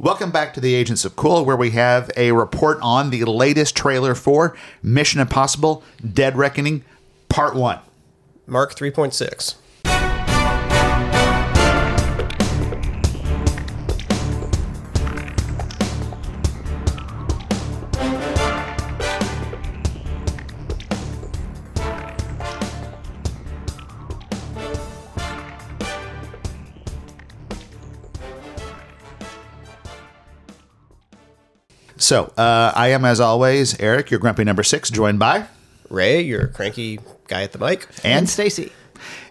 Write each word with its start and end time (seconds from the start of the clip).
Welcome 0.00 0.30
back 0.30 0.54
to 0.54 0.60
the 0.60 0.76
Agents 0.76 1.04
of 1.04 1.16
Cool, 1.16 1.44
where 1.44 1.56
we 1.56 1.72
have 1.72 2.08
a 2.16 2.30
report 2.30 2.78
on 2.82 3.10
the 3.10 3.24
latest 3.24 3.74
trailer 3.74 4.14
for 4.14 4.56
Mission 4.80 5.20
Impossible 5.20 5.82
Dead 6.14 6.36
Reckoning 6.36 6.84
Part 7.28 7.56
1. 7.56 7.80
Mark 8.46 8.76
3.6. 8.76 9.56
So, 32.08 32.32
uh, 32.38 32.72
I 32.74 32.88
am, 32.88 33.04
as 33.04 33.20
always, 33.20 33.78
Eric, 33.78 34.10
your 34.10 34.18
grumpy 34.18 34.42
number 34.42 34.62
six, 34.62 34.88
joined 34.88 35.18
by. 35.18 35.44
Ray, 35.90 36.22
your 36.22 36.46
cranky 36.46 37.00
guy 37.26 37.42
at 37.42 37.52
the 37.52 37.58
mic. 37.58 37.86
And 38.02 38.26
Stacy. 38.26 38.72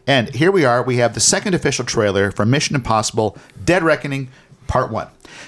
And 0.05 0.29
here 0.35 0.51
we 0.51 0.63
are. 0.63 0.83
We 0.83 0.97
have 0.97 1.15
the 1.15 1.19
second 1.19 1.55
official 1.55 1.85
trailer 1.85 2.29
for 2.29 2.45
Mission 2.45 2.75
Impossible 2.75 3.35
Dead 3.65 3.81
Reckoning 3.81 4.29
Part 4.67 4.91
1. 4.91 5.07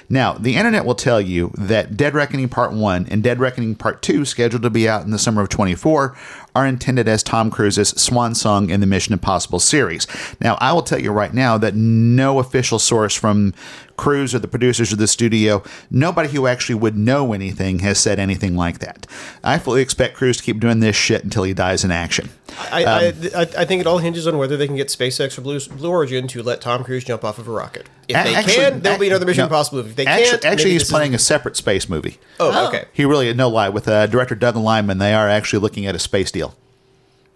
Now, 0.09 0.33
the 0.33 0.55
internet 0.55 0.85
will 0.85 0.95
tell 0.95 1.21
you 1.21 1.51
that 1.55 1.95
Dead 1.95 2.15
Reckoning 2.15 2.49
Part 2.49 2.73
1 2.73 3.07
and 3.11 3.21
Dead 3.21 3.39
Reckoning 3.39 3.75
Part 3.75 4.01
2, 4.01 4.25
scheduled 4.25 4.63
to 4.63 4.71
be 4.71 4.89
out 4.89 5.03
in 5.03 5.11
the 5.11 5.19
summer 5.19 5.43
of 5.43 5.49
24, 5.49 6.17
are 6.55 6.65
intended 6.65 7.07
as 7.07 7.21
Tom 7.21 7.51
Cruise's 7.51 7.89
swan 7.89 8.33
song 8.33 8.71
in 8.71 8.79
the 8.79 8.87
Mission 8.87 9.13
Impossible 9.13 9.59
series. 9.59 10.07
Now, 10.41 10.57
I 10.59 10.73
will 10.73 10.81
tell 10.81 10.99
you 10.99 11.11
right 11.11 11.33
now 11.33 11.59
that 11.59 11.75
no 11.75 12.39
official 12.39 12.79
source 12.79 13.13
from 13.13 13.53
Cruise 13.99 14.33
or 14.33 14.39
the 14.39 14.47
producers 14.47 14.93
of 14.93 14.97
the 14.97 15.07
studio, 15.07 15.61
nobody 15.91 16.29
who 16.29 16.47
actually 16.47 16.75
would 16.75 16.97
know 16.97 17.33
anything 17.33 17.79
has 17.79 17.99
said 17.99 18.17
anything 18.17 18.55
like 18.55 18.79
that. 18.79 19.05
I 19.43 19.59
fully 19.59 19.81
expect 19.81 20.15
Cruise 20.15 20.37
to 20.37 20.43
keep 20.43 20.61
doing 20.61 20.79
this 20.79 20.95
shit 20.95 21.25
until 21.25 21.43
he 21.43 21.53
dies 21.53 21.83
in 21.83 21.91
action. 21.91 22.29
I, 22.71 22.85
I, 22.85 22.97
I, 23.35 23.41
I 23.41 23.65
think 23.65 23.81
it 23.81 23.87
all 23.87 23.97
hinges 23.97 24.25
on 24.25 24.37
whether 24.37 24.55
they 24.55 24.67
can 24.67 24.77
get 24.77 24.87
SpaceX 24.87 25.37
or 25.37 25.41
Blue, 25.41 25.59
Blue 25.59 25.89
Origin 25.89 26.29
to 26.29 26.41
let 26.41 26.61
Tom 26.61 26.85
Cruise 26.85 27.03
jump 27.03 27.25
off 27.25 27.39
of 27.39 27.49
a 27.49 27.51
rocket. 27.51 27.89
If 28.07 28.15
A- 28.15 28.23
they 28.23 28.35
actually- 28.35 28.55
can, 28.55 28.79
there'll 28.79 28.99
be 28.99 29.07
another 29.09 29.25
Mission 29.25 29.41
no. 29.41 29.47
Impossible 29.47 29.79
movie. 29.79 29.89
If 29.89 29.95
they 29.97 30.05
actually, 30.05 30.29
can't, 30.29 30.45
actually 30.45 30.69
maybe 30.71 30.79
he's 30.79 30.89
playing 30.89 31.13
a 31.13 31.19
separate 31.19 31.57
space 31.57 31.89
movie. 31.89 32.17
Oh, 32.39 32.69
okay. 32.69 32.85
He 32.93 33.03
really 33.03 33.33
no 33.33 33.49
lie 33.49 33.67
with 33.69 33.87
uh, 33.87 34.07
director 34.07 34.33
Doug 34.35 34.55
Liman. 34.55 34.97
They 34.99 35.13
are 35.13 35.27
actually 35.27 35.59
looking 35.59 35.85
at 35.85 35.93
a 35.93 35.99
space 35.99 36.31
deal, 36.31 36.55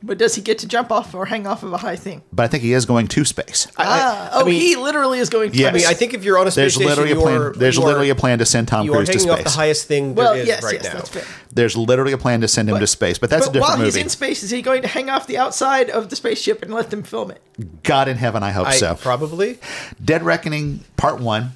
But 0.05 0.17
does 0.17 0.35
he 0.35 0.41
get 0.41 0.57
to 0.59 0.67
jump 0.67 0.91
off 0.91 1.15
or 1.15 1.25
hang 1.27 1.47
off 1.47 1.63
of 1.63 1.71
a 1.71 1.77
high 1.77 1.95
thing? 1.95 2.23
but 2.33 2.43
I 2.43 2.47
think 2.47 2.61
he 2.61 2.73
is 2.73 2.85
going 2.85 3.07
to 3.07 3.23
space. 3.23 3.67
I- 3.77 3.83
I- 3.83 3.87
Ah, 4.03 4.29
oh, 4.33 4.45
mean- 4.45 4.59
he 4.59 4.75
literally 4.75 5.19
is 5.19 5.29
going 5.29 5.51
to. 5.51 5.57
Yes. 5.57 5.73
I 5.73 5.77
mean, 5.77 5.85
I 5.87 5.93
think 5.93 6.13
if 6.13 6.25
you're 6.25 6.37
on 6.37 6.45
a 6.45 6.51
space 6.51 6.55
There's 6.61 6.73
station, 6.73 6.89
literally 6.89 7.11
a 7.11 7.15
you 7.15 7.21
plan. 7.21 7.41
are- 7.41 7.53
there's 7.53 7.77
you 7.77 7.83
are- 7.83 7.87
literally 7.87 8.09
a 8.09 8.15
plan 8.15 8.39
to 8.39 8.45
send 8.45 8.67
Tom 8.67 8.85
You 8.85 8.91
are 8.93 8.97
Cruise 8.97 9.09
to 9.09 9.13
hanging 9.17 9.29
off 9.29 9.37
the 9.37 9.43
space. 9.49 9.55
highest 9.55 9.87
thing 9.87 10.13
there 10.15 10.25
is 10.25 10.29
Well, 10.39 10.45
yes, 10.45 10.63
right 10.63 10.73
yes, 10.73 10.83
now. 10.83 10.93
that's 10.93 11.09
fair. 11.09 11.23
There's 11.53 11.77
literally 11.77 12.11
a 12.11 12.17
plan 12.17 12.41
to 12.41 12.47
send 12.49 12.69
him 12.69 12.77
to 12.79 12.87
space, 12.87 13.17
but 13.17 13.29
that's 13.29 13.45
but 13.45 13.51
a 13.51 13.53
different 13.53 13.69
while 13.69 13.77
movie. 13.77 13.87
he's 13.97 14.03
in 14.03 14.09
space, 14.09 14.43
is 14.43 14.49
he 14.49 14.61
going 14.61 14.81
to 14.81 14.87
hang 14.89 15.09
off 15.09 15.25
the 15.25 15.37
outside 15.37 15.89
of 15.89 16.09
the 16.09 16.15
spaceship 16.17 16.61
and 16.63 16.73
let 16.73 16.89
them 16.89 17.03
film 17.03 17.31
it? 17.31 17.41
God 17.83 18.07
in 18.09 18.17
heaven, 18.17 18.43
I 18.43 18.51
hope 18.51 18.67
I, 18.67 18.75
so. 18.75 18.95
Probably. 18.95 19.57
Dead 20.03 20.23
Reckoning 20.23 20.81
Part 20.97 21.21
One. 21.21 21.51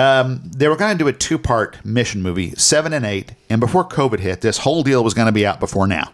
Um, 0.00 0.40
they 0.44 0.66
were 0.68 0.76
going 0.76 0.96
to 0.96 0.98
do 0.98 1.08
a 1.08 1.12
two-part 1.12 1.84
mission 1.84 2.22
movie, 2.22 2.52
seven 2.52 2.92
and 2.92 3.04
eight, 3.04 3.32
and 3.50 3.60
before 3.60 3.86
COVID 3.86 4.20
hit, 4.20 4.40
this 4.40 4.58
whole 4.58 4.82
deal 4.82 5.04
was 5.04 5.12
going 5.14 5.26
to 5.26 5.32
be 5.32 5.44
out 5.46 5.60
before 5.60 5.86
now. 5.86 6.12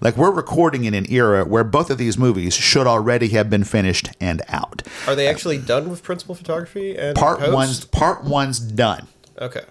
Like 0.00 0.16
we're 0.16 0.30
recording 0.32 0.84
in 0.84 0.92
an 0.94 1.10
era 1.10 1.44
where 1.44 1.64
both 1.64 1.88
of 1.90 1.96
these 1.96 2.18
movies 2.18 2.54
should 2.54 2.86
already 2.86 3.28
have 3.28 3.48
been 3.48 3.64
finished 3.64 4.10
and 4.20 4.42
out. 4.48 4.82
Are 5.06 5.14
they 5.14 5.28
actually 5.28 5.58
done 5.58 5.88
with 5.88 6.02
principal 6.02 6.34
photography 6.34 6.96
and 6.96 7.16
Part 7.16 7.38
post? 7.38 7.52
one's 7.52 7.84
part 7.86 8.24
one's 8.24 8.58
done. 8.58 9.06
Okay. 9.40 9.62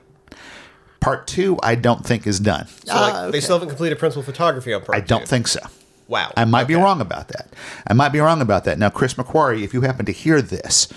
Part 1.00 1.28
two, 1.28 1.60
I 1.62 1.76
don't 1.76 2.06
think 2.06 2.26
is 2.26 2.40
done. 2.40 2.68
So 2.68 2.94
like, 2.96 3.14
Ah, 3.14 3.30
they 3.30 3.42
still 3.42 3.56
haven't 3.58 3.70
completed 3.70 4.00
principal 4.00 4.24
photography 4.24 4.74
on 4.74 4.82
part 4.82 4.98
I 4.98 5.02
don't 5.02 5.28
think 5.28 5.48
so. 5.48 5.60
Wow. 6.08 6.32
I 6.38 6.46
might 6.46 6.68
be 6.68 6.76
wrong 6.76 7.02
about 7.02 7.28
that. 7.30 7.54
I 7.88 7.94
might 7.94 8.10
be 8.10 8.20
wrong 8.20 8.42
about 8.42 8.64
that. 8.66 8.78
Now, 8.80 8.90
Chris 8.90 9.14
McQuarrie, 9.16 9.64
if 9.64 9.74
you 9.74 9.82
happen 9.82 10.06
to 10.08 10.12
hear 10.12 10.42
this 10.42 10.88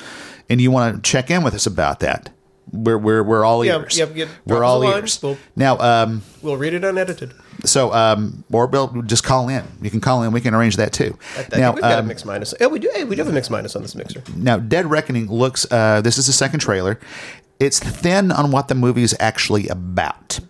and 0.48 0.60
you 0.60 0.70
want 0.70 0.96
to 0.96 1.10
check 1.10 1.30
in 1.30 1.42
with 1.42 1.54
us 1.54 1.66
about 1.66 2.00
that, 2.00 2.30
we're 2.74 2.98
we're, 2.98 3.22
we're 3.22 3.44
all 3.44 3.64
Yeah, 3.64 3.78
ears. 3.80 3.96
yeah, 3.98 4.06
drop 4.06 4.28
we're 4.46 4.64
all 4.64 4.80
line. 4.80 4.98
ears. 4.98 5.22
We'll- 5.22 5.38
now, 5.56 5.78
um, 5.78 6.22
We'll 6.42 6.56
read 6.56 6.74
it 6.74 6.84
unedited. 6.84 7.32
so 7.64 7.92
um, 7.94 8.44
or 8.52 8.66
Bill, 8.66 8.88
just 9.06 9.24
call 9.24 9.48
in. 9.48 9.64
You 9.80 9.90
can 9.90 10.00
call 10.00 10.22
in. 10.22 10.32
We 10.32 10.40
can 10.40 10.54
arrange 10.54 10.76
that 10.76 10.92
too. 10.92 11.16
I 11.36 11.42
think 11.42 11.56
now, 11.56 11.72
we've 11.72 11.82
got 11.82 11.98
um, 11.98 12.04
a 12.04 12.08
mix 12.08 12.24
minus. 12.24 12.52
Yeah, 12.60 12.66
we 12.66 12.78
do. 12.78 12.90
Hey, 12.94 13.04
we 13.04 13.16
do 13.16 13.22
have 13.22 13.30
a 13.30 13.34
mix 13.34 13.48
minus 13.48 13.74
on 13.76 13.82
this 13.82 13.94
mixer. 13.94 14.22
now, 14.36 14.58
Dead 14.58 14.86
Reckoning 14.90 15.28
looks. 15.30 15.66
Uh, 15.70 16.00
this 16.02 16.18
is 16.18 16.26
the 16.26 16.32
second 16.32 16.60
trailer. 16.60 16.98
It's 17.60 17.78
thin 17.78 18.30
on 18.32 18.50
what 18.50 18.68
the 18.68 18.74
movie's 18.74 19.14
actually 19.20 19.68
about, 19.68 20.40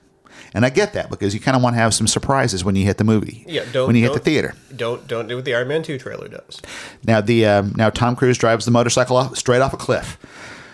and 0.54 0.64
I 0.64 0.70
get 0.70 0.94
that 0.94 1.10
because 1.10 1.34
you 1.34 1.38
kind 1.40 1.54
of 1.56 1.62
want 1.62 1.74
to 1.74 1.78
have 1.78 1.92
some 1.94 2.06
surprises 2.08 2.64
when 2.64 2.74
you 2.76 2.84
hit 2.86 2.96
the 2.96 3.04
movie. 3.04 3.44
Yeah, 3.46 3.64
don't 3.72 3.86
when 3.86 3.94
you 3.94 4.02
hit 4.02 4.14
the 4.14 4.18
theater. 4.20 4.54
Don't 4.74 5.06
don't 5.06 5.28
do 5.28 5.36
what 5.36 5.44
the 5.44 5.54
Iron 5.54 5.68
Man 5.68 5.82
two 5.82 5.98
trailer 5.98 6.28
does. 6.28 6.60
Now 7.06 7.20
the 7.20 7.44
um, 7.46 7.74
now 7.76 7.90
Tom 7.90 8.16
Cruise 8.16 8.38
drives 8.38 8.64
the 8.64 8.70
motorcycle 8.70 9.16
off, 9.18 9.36
straight 9.36 9.60
off 9.60 9.74
a 9.74 9.76
cliff, 9.76 10.18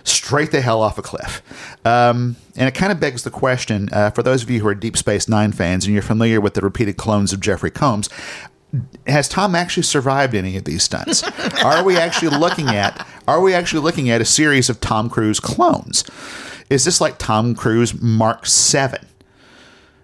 straight 0.05 0.51
the 0.51 0.61
hell 0.61 0.83
off 0.83 0.99
a 0.99 1.03
cliff, 1.03 1.43
um, 1.87 2.37
and 2.57 2.69
it 2.69 2.75
kind 2.75 2.93
of 2.93 3.01
begs 3.01 3.23
the 3.23 3.31
question 3.31 3.89
uh, 3.93 4.11
for 4.11 4.23
those 4.23 4.43
of 4.43 4.51
you 4.51 4.61
who 4.61 4.69
are 4.69 4.75
Deep 4.75 4.97
Space 4.97 5.29
Nine 5.29 5.53
fans 5.53 5.85
and 5.85 5.95
you're 5.95 6.03
familiar 6.03 6.41
with 6.41 6.55
the 6.55 6.61
repeated 6.61 6.97
clones 6.97 7.33
of 7.33 7.41
Jeffrey 7.41 7.71
Combs. 7.71 8.09
Has 9.07 9.29
Tom 9.29 9.55
actually 9.55 9.83
survived 9.83 10.35
any 10.35 10.57
of 10.57 10.65
these 10.65 10.85
stunts? 10.85 11.23
are 11.65 11.83
we 11.83 11.97
actually 11.97 12.37
looking 12.37 12.69
at 12.69 13.07
are 13.27 13.41
we 13.41 13.55
actually 13.55 13.83
looking 13.83 14.11
at 14.11 14.21
a 14.21 14.25
series 14.25 14.71
of 14.71 14.81
Tom 14.81 15.11
Cruise 15.11 15.41
clones? 15.41 16.05
Is 16.69 16.85
this 16.85 17.01
like 17.01 17.19
Tom 17.19 17.55
Cruise 17.55 18.01
Mark 18.01 18.47
Seven? 18.47 19.07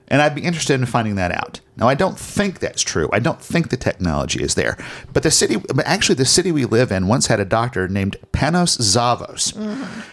And 0.08 0.22
I'd 0.22 0.34
be 0.34 0.42
interested 0.42 0.74
in 0.74 0.86
finding 0.86 1.16
that 1.16 1.32
out. 1.32 1.60
Now, 1.78 1.88
I 1.88 1.94
don't 1.94 2.18
think 2.18 2.58
that's 2.60 2.80
true. 2.82 3.10
I 3.12 3.18
don't 3.18 3.40
think 3.40 3.68
the 3.68 3.76
technology 3.76 4.42
is 4.42 4.54
there. 4.54 4.78
But 5.12 5.22
the 5.22 5.30
city, 5.30 5.56
actually, 5.84 6.14
the 6.14 6.24
city 6.24 6.50
we 6.50 6.64
live 6.64 6.90
in 6.90 7.06
once 7.06 7.26
had 7.26 7.38
a 7.38 7.44
doctor 7.44 7.86
named 7.86 8.16
Panos 8.32 8.78
Zavos. 8.78 9.54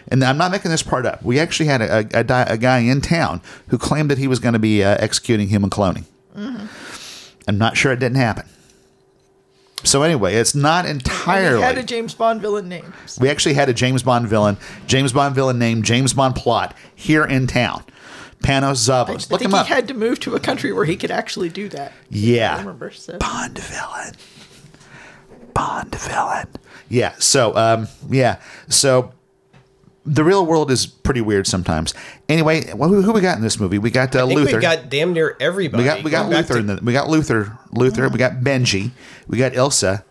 And 0.09 0.23
I'm 0.25 0.37
not 0.37 0.51
making 0.51 0.71
this 0.71 0.83
part 0.83 1.05
up. 1.05 1.23
We 1.23 1.39
actually 1.39 1.67
had 1.67 1.81
a, 1.81 1.99
a, 2.13 2.53
a 2.53 2.57
guy 2.57 2.79
in 2.79 2.99
town 2.99 3.41
who 3.69 3.77
claimed 3.77 4.11
that 4.11 4.17
he 4.17 4.27
was 4.27 4.39
going 4.39 4.53
to 4.53 4.59
be 4.59 4.83
uh, 4.83 4.97
executing 4.99 5.47
human 5.47 5.69
cloning. 5.69 6.03
I'm 6.35 7.57
not 7.57 7.77
sure 7.77 7.91
it 7.93 7.99
didn't 7.99 8.17
happen. 8.17 8.45
So, 9.85 10.01
anyway, 10.03 10.35
it's 10.35 10.55
not 10.55 10.85
entirely. 10.85 11.57
he 11.57 11.63
had 11.63 11.77
a 11.77 11.83
James 11.83 12.13
Bond 12.13 12.41
villain 12.41 12.69
name. 12.69 12.93
We 13.19 13.29
actually 13.29 13.55
had 13.55 13.67
a 13.67 13.73
James 13.73 14.01
Bond 14.01 14.27
villain, 14.27 14.57
James 14.87 15.11
Bond 15.11 15.35
villain 15.35 15.59
named 15.59 15.83
James 15.83 16.13
Bond 16.13 16.35
Plot 16.35 16.73
here 16.95 17.25
in 17.25 17.47
town. 17.47 17.83
Panos 18.43 18.87
I 18.89 19.03
Zavos. 19.13 19.31
Look 19.31 19.39
think 19.41 19.51
him 19.53 19.65
he 19.65 19.73
had 19.73 19.87
to 19.87 19.93
move 19.95 20.19
to 20.21 20.35
a 20.35 20.39
country 20.39 20.71
where 20.71 20.85
he 20.85 20.95
could 20.95 21.09
actually 21.11 21.49
do 21.49 21.67
that. 21.69 21.91
Yeah. 22.09 22.55
I 22.55 22.59
remember. 22.59 22.91
So. 22.91 23.17
Bond 23.17 23.57
villain. 23.57 24.13
Bond 25.53 25.95
villain. 25.95 26.47
Yeah. 26.89 27.13
So, 27.19 27.55
um, 27.55 27.87
yeah. 28.09 28.39
So, 28.69 29.13
the 30.05 30.23
real 30.23 30.45
world 30.45 30.69
is 30.69 30.85
pretty 30.85 31.21
weird 31.21 31.47
sometimes. 31.47 31.93
Anyway, 32.27 32.65
wh- 32.71 32.89
who, 32.89 33.01
who 33.01 33.13
we 33.13 33.21
got 33.21 33.37
in 33.37 33.41
this 33.43 33.57
movie? 33.59 33.77
We 33.77 33.89
got 33.89 34.13
uh, 34.15 34.25
I 34.25 34.27
think 34.27 34.39
Luther. 34.39 34.57
we 34.57 34.61
got 34.61 34.89
damn 34.89 35.13
near 35.13 35.37
everybody. 35.39 35.81
we 35.83 35.87
got 35.89 36.03
we 36.03 36.11
got 36.11 36.23
Going 36.23 36.35
Luther 36.37 36.53
to- 36.55 36.59
in 36.59 36.67
the 36.67 36.79
we 36.83 36.91
got 36.91 37.07
Luther 37.09 37.57
Luther. 37.71 38.09
We 38.09 38.17
got 38.17 38.33
Benji. 38.41 38.91
We 39.27 39.37
got 39.37 39.53
Ilsa. 39.53 40.03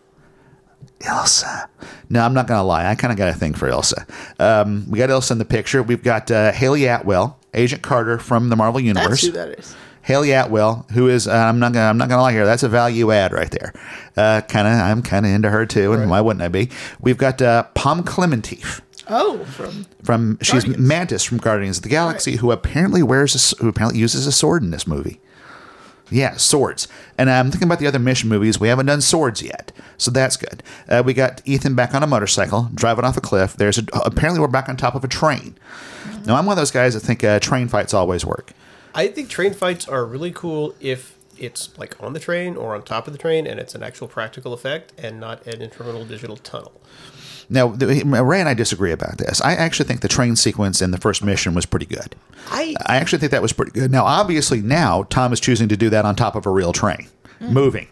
Ilsa. 1.00 1.68
No, 2.08 2.24
I'm 2.24 2.32
not 2.32 2.46
gonna 2.46 2.64
lie. 2.64 2.86
I 2.86 2.94
kind 2.94 3.12
of 3.12 3.18
got 3.18 3.28
a 3.28 3.34
thing 3.34 3.52
for 3.54 3.68
Ilsa. 3.68 4.08
Um, 4.40 4.86
we 4.88 4.98
got 4.98 5.10
Ilsa 5.10 5.32
in 5.32 5.38
the 5.38 5.44
picture. 5.44 5.82
We've 5.82 6.02
got 6.02 6.30
uh, 6.30 6.52
Hayley 6.52 6.86
Atwell, 6.86 7.38
Agent 7.54 7.82
Carter 7.82 8.18
from 8.18 8.48
the 8.48 8.56
Marvel 8.56 8.80
Universe. 8.80 9.22
That's 9.22 9.26
who 9.26 9.32
that 9.32 9.58
is. 9.58 9.76
Hayley 10.02 10.32
Atwell, 10.32 10.84
who 10.92 11.08
is 11.08 11.28
uh, 11.28 11.32
I'm 11.32 11.58
not 11.60 11.72
gonna 11.72 11.86
I'm 11.86 11.96
not 11.96 12.08
gonna 12.08 12.22
lie 12.22 12.32
here. 12.32 12.44
That's 12.44 12.62
a 12.64 12.68
value 12.68 13.12
add 13.12 13.32
right 13.32 13.50
there. 13.50 13.72
Uh, 14.16 14.40
kind 14.40 14.66
of 14.66 14.74
I'm 14.74 15.02
kind 15.02 15.24
of 15.24 15.30
into 15.32 15.48
her 15.50 15.64
too, 15.64 15.92
and 15.92 16.10
why 16.10 16.20
wouldn't 16.20 16.42
I 16.42 16.48
be? 16.48 16.70
We've 17.00 17.18
got 17.18 17.40
uh, 17.40 17.64
Pom 17.74 18.02
Klementieff 18.02 18.80
Oh, 19.08 19.44
from 19.44 19.86
from 20.02 20.38
she's 20.42 20.64
Guardians. 20.64 20.88
Mantis 20.88 21.24
from 21.24 21.38
Guardians 21.38 21.76
of 21.78 21.82
the 21.84 21.88
Galaxy, 21.88 22.36
who 22.36 22.50
apparently 22.50 23.02
wears 23.02 23.52
a, 23.52 23.62
who 23.62 23.68
apparently 23.68 24.00
uses 24.00 24.26
a 24.26 24.32
sword 24.32 24.62
in 24.62 24.70
this 24.70 24.86
movie. 24.86 25.20
Yeah, 26.12 26.36
swords. 26.36 26.88
And 27.16 27.30
I'm 27.30 27.50
thinking 27.50 27.68
about 27.68 27.78
the 27.78 27.86
other 27.86 27.98
mission 27.98 28.28
movies. 28.28 28.60
We 28.60 28.68
haven't 28.68 28.86
done 28.86 29.00
swords 29.00 29.42
yet, 29.42 29.72
so 29.96 30.10
that's 30.10 30.36
good. 30.36 30.62
Uh, 30.88 31.02
we 31.04 31.14
got 31.14 31.40
Ethan 31.44 31.74
back 31.74 31.94
on 31.94 32.02
a 32.02 32.06
motorcycle, 32.06 32.70
driving 32.74 33.04
off 33.04 33.16
a 33.16 33.20
cliff. 33.20 33.56
There's 33.56 33.78
a, 33.78 33.84
apparently 33.94 34.40
we're 34.40 34.48
back 34.48 34.68
on 34.68 34.76
top 34.76 34.94
of 34.94 35.04
a 35.04 35.08
train. 35.08 35.56
Now 36.26 36.36
I'm 36.36 36.46
one 36.46 36.52
of 36.52 36.58
those 36.58 36.70
guys 36.70 36.94
that 36.94 37.00
think 37.00 37.24
uh, 37.24 37.40
train 37.40 37.68
fights 37.68 37.94
always 37.94 38.24
work. 38.24 38.52
I 38.94 39.08
think 39.08 39.28
train 39.28 39.54
fights 39.54 39.88
are 39.88 40.04
really 40.04 40.30
cool 40.30 40.74
if 40.80 41.16
it's 41.38 41.76
like 41.78 42.00
on 42.02 42.12
the 42.12 42.20
train 42.20 42.56
or 42.56 42.74
on 42.74 42.82
top 42.82 43.06
of 43.06 43.12
the 43.12 43.18
train 43.18 43.46
and 43.46 43.58
it's 43.58 43.74
an 43.74 43.82
actual 43.82 44.06
practical 44.06 44.52
effect 44.52 44.92
and 44.98 45.18
not 45.18 45.44
an 45.46 45.62
internal 45.62 46.04
digital 46.04 46.36
tunnel. 46.36 46.72
Now, 47.52 47.68
the, 47.68 48.02
Ray 48.04 48.40
and 48.40 48.48
I 48.48 48.54
disagree 48.54 48.92
about 48.92 49.18
this. 49.18 49.40
I 49.42 49.54
actually 49.54 49.86
think 49.86 50.00
the 50.00 50.08
train 50.08 50.36
sequence 50.36 50.80
in 50.80 50.90
the 50.90 50.98
first 50.98 51.22
mission 51.22 51.54
was 51.54 51.66
pretty 51.66 51.86
good. 51.86 52.16
I 52.48 52.74
I 52.86 52.96
actually 52.96 53.18
think 53.18 53.32
that 53.32 53.42
was 53.42 53.52
pretty 53.52 53.72
good. 53.72 53.90
Now, 53.90 54.04
obviously, 54.04 54.62
now 54.62 55.04
Tom 55.04 55.32
is 55.32 55.40
choosing 55.40 55.68
to 55.68 55.76
do 55.76 55.90
that 55.90 56.04
on 56.04 56.16
top 56.16 56.34
of 56.34 56.46
a 56.46 56.50
real 56.50 56.72
train, 56.72 57.08
mm-hmm. 57.40 57.52
moving. 57.52 57.88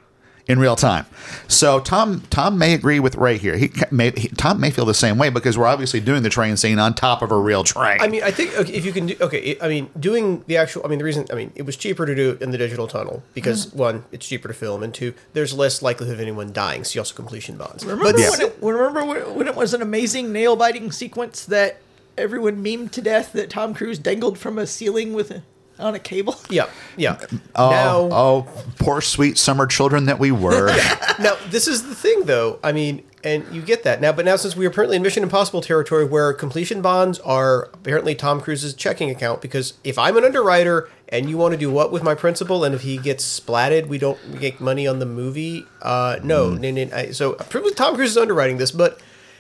In 0.48 0.58
real 0.58 0.76
time. 0.76 1.06
So 1.48 1.80
Tom 1.80 2.22
Tom 2.30 2.58
may 2.58 2.74
agree 2.74 3.00
with 3.00 3.14
Ray 3.14 3.38
here. 3.38 3.56
He 3.56 3.68
ca- 3.68 3.86
may 3.90 4.10
he, 4.16 4.28
Tom 4.28 4.60
may 4.60 4.70
feel 4.70 4.84
the 4.84 4.94
same 4.94 5.18
way 5.18 5.30
because 5.30 5.56
we're 5.56 5.66
obviously 5.66 6.00
doing 6.00 6.22
the 6.22 6.30
train 6.30 6.56
scene 6.56 6.78
on 6.78 6.94
top 6.94 7.22
of 7.22 7.30
a 7.30 7.38
real 7.38 7.62
train. 7.64 7.98
I 8.00 8.08
mean, 8.08 8.22
I 8.22 8.30
think 8.30 8.56
okay, 8.58 8.72
if 8.72 8.84
you 8.84 8.92
can 8.92 9.06
do 9.06 9.16
okay, 9.20 9.56
I 9.60 9.68
mean, 9.68 9.90
doing 9.98 10.44
the 10.46 10.56
actual. 10.56 10.84
I 10.84 10.88
mean, 10.88 10.98
the 10.98 11.04
reason. 11.04 11.26
I 11.30 11.34
mean, 11.34 11.52
it 11.54 11.62
was 11.62 11.76
cheaper 11.76 12.06
to 12.06 12.14
do 12.14 12.30
it 12.30 12.42
in 12.42 12.50
the 12.50 12.58
digital 12.58 12.86
tunnel 12.86 13.22
because 13.34 13.66
Mm-hmm. 13.66 13.78
one, 13.78 14.04
it's 14.12 14.26
cheaper 14.26 14.48
to 14.48 14.54
film, 14.54 14.82
and 14.82 14.92
two, 14.94 15.12
there's 15.32 15.52
less 15.52 15.82
likelihood 15.82 16.14
of 16.14 16.20
anyone 16.20 16.52
dying. 16.52 16.82
So 16.84 16.96
you 16.96 17.00
also 17.00 17.14
completion 17.14 17.56
bonds. 17.56 17.84
Remember, 17.84 18.18
Yeah. 18.18 18.30
when, 18.30 18.40
it, 18.40 18.56
remember 18.60 19.04
when, 19.04 19.34
when 19.34 19.48
it 19.48 19.54
was 19.54 19.74
an 19.74 19.82
amazing 19.82 20.32
nail 20.32 20.56
biting 20.56 20.90
sequence 20.92 21.44
that 21.46 21.78
everyone 22.18 22.62
memed 22.64 22.90
to 22.92 23.00
death 23.02 23.32
that 23.32 23.50
Tom 23.50 23.74
Cruise 23.74 23.98
dangled 23.98 24.38
from 24.38 24.58
a 24.58 24.66
ceiling 24.66 25.12
with 25.14 25.30
a, 25.30 25.42
on 25.80 25.94
a 25.94 25.98
cable? 25.98 26.36
Yeah, 26.50 26.68
yeah. 26.96 27.18
oh, 27.54 27.70
now, 27.70 27.96
oh, 28.12 28.48
poor 28.78 29.00
sweet 29.00 29.38
summer 29.38 29.66
children 29.66 30.06
that 30.06 30.18
we 30.18 30.32
were. 30.32 30.66
now 31.20 31.36
this 31.48 31.68
is 31.68 31.88
the 31.88 31.94
thing, 31.94 32.24
though. 32.24 32.58
I 32.64 32.72
mean, 32.72 33.04
and 33.22 33.44
you 33.54 33.62
get 33.62 33.82
that 33.84 34.00
now, 34.00 34.12
but 34.12 34.24
now 34.24 34.36
since 34.36 34.56
we 34.56 34.64
are 34.66 34.68
apparently 34.70 34.96
in 34.96 35.02
Mission 35.02 35.22
Impossible 35.22 35.60
territory, 35.60 36.04
where 36.04 36.32
completion 36.32 36.80
bonds 36.82 37.18
are 37.20 37.64
apparently 37.74 38.14
Tom 38.14 38.40
Cruise's 38.40 38.74
checking 38.74 39.10
account, 39.10 39.40
because 39.42 39.74
if 39.84 39.96
I'm 39.98 40.16
an 40.16 40.24
underwriter 40.24 40.88
and 41.10 41.28
you 41.28 41.36
want 41.36 41.52
to 41.52 41.58
do 41.58 41.70
what 41.70 41.92
with 41.92 42.02
my 42.02 42.14
principal, 42.14 42.64
and 42.64 42.74
if 42.74 42.80
he 42.82 42.96
gets 42.96 43.40
splatted, 43.40 43.86
we 43.88 43.98
don't 43.98 44.18
make 44.40 44.60
money 44.60 44.86
on 44.86 44.98
the 45.00 45.06
movie. 45.06 45.66
Uh, 45.82 46.18
no, 46.22 46.50
Mm. 46.50 46.60
no, 46.90 46.96
no, 47.02 47.12
so 47.12 47.32
apparently 47.34 47.74
Tom 47.74 47.94
Cruise 47.94 48.10
is 48.12 48.16
underwriting 48.16 48.56
this, 48.58 48.70
but 48.72 48.98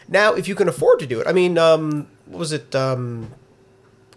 now 0.08 0.34
if 0.34 0.46
you 0.46 0.54
can 0.54 0.68
afford 0.68 1.00
to 1.00 1.06
do 1.06 1.20
it, 1.20 1.26
I 1.26 1.32
mean, 1.32 1.56
um, 1.58 2.06
what 2.26 2.38
was 2.38 2.52
it? 2.52 2.74
Um, 2.76 3.32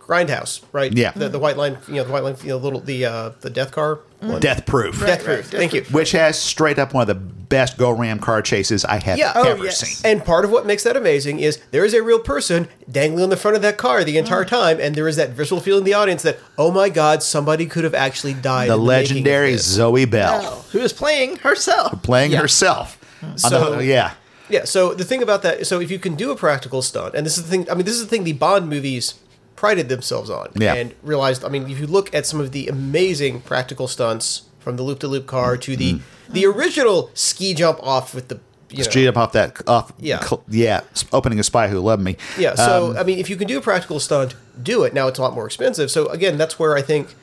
Grindhouse, 0.07 0.61
right? 0.73 0.91
Yeah. 0.91 1.11
the, 1.11 1.29
the 1.29 1.39
white 1.39 1.55
line, 1.57 1.77
you 1.87 1.95
know, 1.95 2.03
the 2.03 2.11
white 2.11 2.23
line, 2.23 2.35
you 2.41 2.49
know, 2.49 2.57
little 2.57 2.81
the 2.81 3.05
uh, 3.05 3.29
the 3.41 3.49
death 3.49 3.71
car, 3.71 3.99
one. 4.19 4.41
Death 4.41 4.65
proof. 4.65 4.99
death 4.99 5.19
Right, 5.19 5.23
proof. 5.23 5.51
right, 5.53 5.59
Thank 5.59 5.73
you. 5.73 5.83
Which 5.91 6.11
has 6.11 6.37
straight 6.37 6.77
up 6.77 6.93
one 6.93 7.01
of 7.01 7.07
the 7.07 7.15
best 7.15 7.77
go 7.77 7.91
ram 7.91 8.19
car 8.19 8.41
chases 8.41 8.83
I 8.83 8.99
have 8.99 9.17
Yeah. 9.17 9.31
Oh, 9.35 9.43
ever 9.43 9.63
yes. 9.65 9.79
seen. 9.79 10.11
And 10.11 10.25
part 10.25 10.43
of 10.43 10.51
what 10.51 10.65
makes 10.65 10.83
that 10.83 10.97
amazing 10.97 11.39
is 11.39 11.61
there 11.71 11.85
is 11.85 11.93
a 11.93 12.03
real 12.03 12.19
person 12.19 12.67
dangling 12.91 13.23
on 13.23 13.29
the 13.29 13.37
front 13.37 13.55
of 13.55 13.61
that 13.61 13.77
car 13.77 14.03
the 14.03 14.17
entire 14.17 14.43
mm. 14.43 14.49
time, 14.49 14.79
and 14.79 14.95
there 14.95 15.07
is 15.07 15.15
that 15.15 15.29
visceral 15.31 15.61
feeling 15.61 15.81
in 15.81 15.85
the 15.85 15.93
audience 15.93 16.21
that, 16.23 16.37
oh 16.57 16.71
my 16.71 16.89
god, 16.89 17.23
somebody 17.23 17.65
could 17.65 17.83
have 17.83 17.95
actually 17.95 18.33
died. 18.33 18.69
The 18.69 18.73
in 18.73 18.85
making 18.85 19.03
of 19.03 19.07
legendary 19.15 19.51
this. 19.53 19.65
Zoe 19.65 20.05
Bell 20.05 20.39
Oh, 20.43 20.65
who 20.71 20.79
is 20.79 20.91
playing 20.93 21.37
herself? 21.37 22.01
playing 22.03 22.31
Yeah. 22.31 22.39
herself. 22.41 22.97
Mm. 23.21 23.39
So- 23.39 23.75
the- 23.77 23.85
yeah. 23.85 24.13
Yeah. 24.49 24.65
So 24.65 24.93
the 24.93 25.05
thing 25.05 25.23
about 25.23 25.41
that, 25.43 25.65
so 25.65 25.79
if 25.79 25.89
you 25.89 25.97
can 25.97 26.15
do 26.15 26.29
a 26.29 26.35
practical 26.35 26.81
stunt, 26.81 27.15
and 27.15 27.25
this 27.25 27.37
is 27.37 27.45
the 27.45 27.49
thing. 27.49 27.69
I 27.71 27.75
mean, 27.75 27.85
this 27.85 27.95
is 27.95 28.01
the 28.01 28.07
thing 28.09 28.23
the 28.25 28.33
Bond 28.33 28.67
movies 28.69 29.13
prided 29.63 29.87
themselves 29.87 30.29
on, 30.29 30.49
Yeah. 30.55 30.73
and 30.73 30.93
realized. 31.03 31.45
I 31.45 31.47
mean, 31.47 31.69
if 31.69 31.79
you 31.79 31.87
look 31.87 32.13
at 32.13 32.25
some 32.25 32.41
of 32.41 32.51
the 32.51 32.67
amazing 32.67 33.39
practical 33.39 33.87
stunts 33.87 34.41
from 34.59 34.75
the 34.75 34.83
loop-to-loop 34.83 35.25
car 35.25 35.55
to 35.55 35.77
the 35.77 36.01
the 36.29 36.45
original 36.45 37.09
ski 37.13 37.53
jump 37.53 37.79
off 37.81 38.13
with 38.13 38.27
the 38.27 38.39
you 38.69 38.79
know, 38.79 38.83
Straight 38.83 39.07
up 39.07 39.15
off 39.15 39.31
that 39.33 39.61
off. 39.69 39.93
Yeah. 39.99 40.19
cl- 40.21 40.43
yeah. 40.49 40.81
Opening 41.13 41.39
a 41.39 41.43
spy 41.43 41.69
who 41.69 41.79
loved 41.79 42.03
me. 42.03 42.17
Yeah, 42.37 42.55
so 42.55 42.89
Um, 42.91 42.97
I 42.97 43.03
mean, 43.03 43.19
if 43.19 43.29
you 43.29 43.37
can 43.37 43.47
do 43.47 43.57
a 43.57 43.61
practical 43.61 43.99
stunt, 44.01 44.35
do 44.61 44.83
it. 44.83 44.93
Now 44.93 45.07
it's 45.07 45.17
a 45.19 45.21
lot 45.21 45.33
more 45.33 45.45
expensive. 45.45 45.89
So 45.91 46.07
again, 46.07 46.37
that's 46.37 46.57
where 46.59 46.75
I 46.75 46.81
think, 46.81 47.15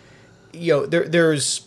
you 0.54 0.72
know, 0.72 0.86
there 0.86 1.06
there's 1.06 1.62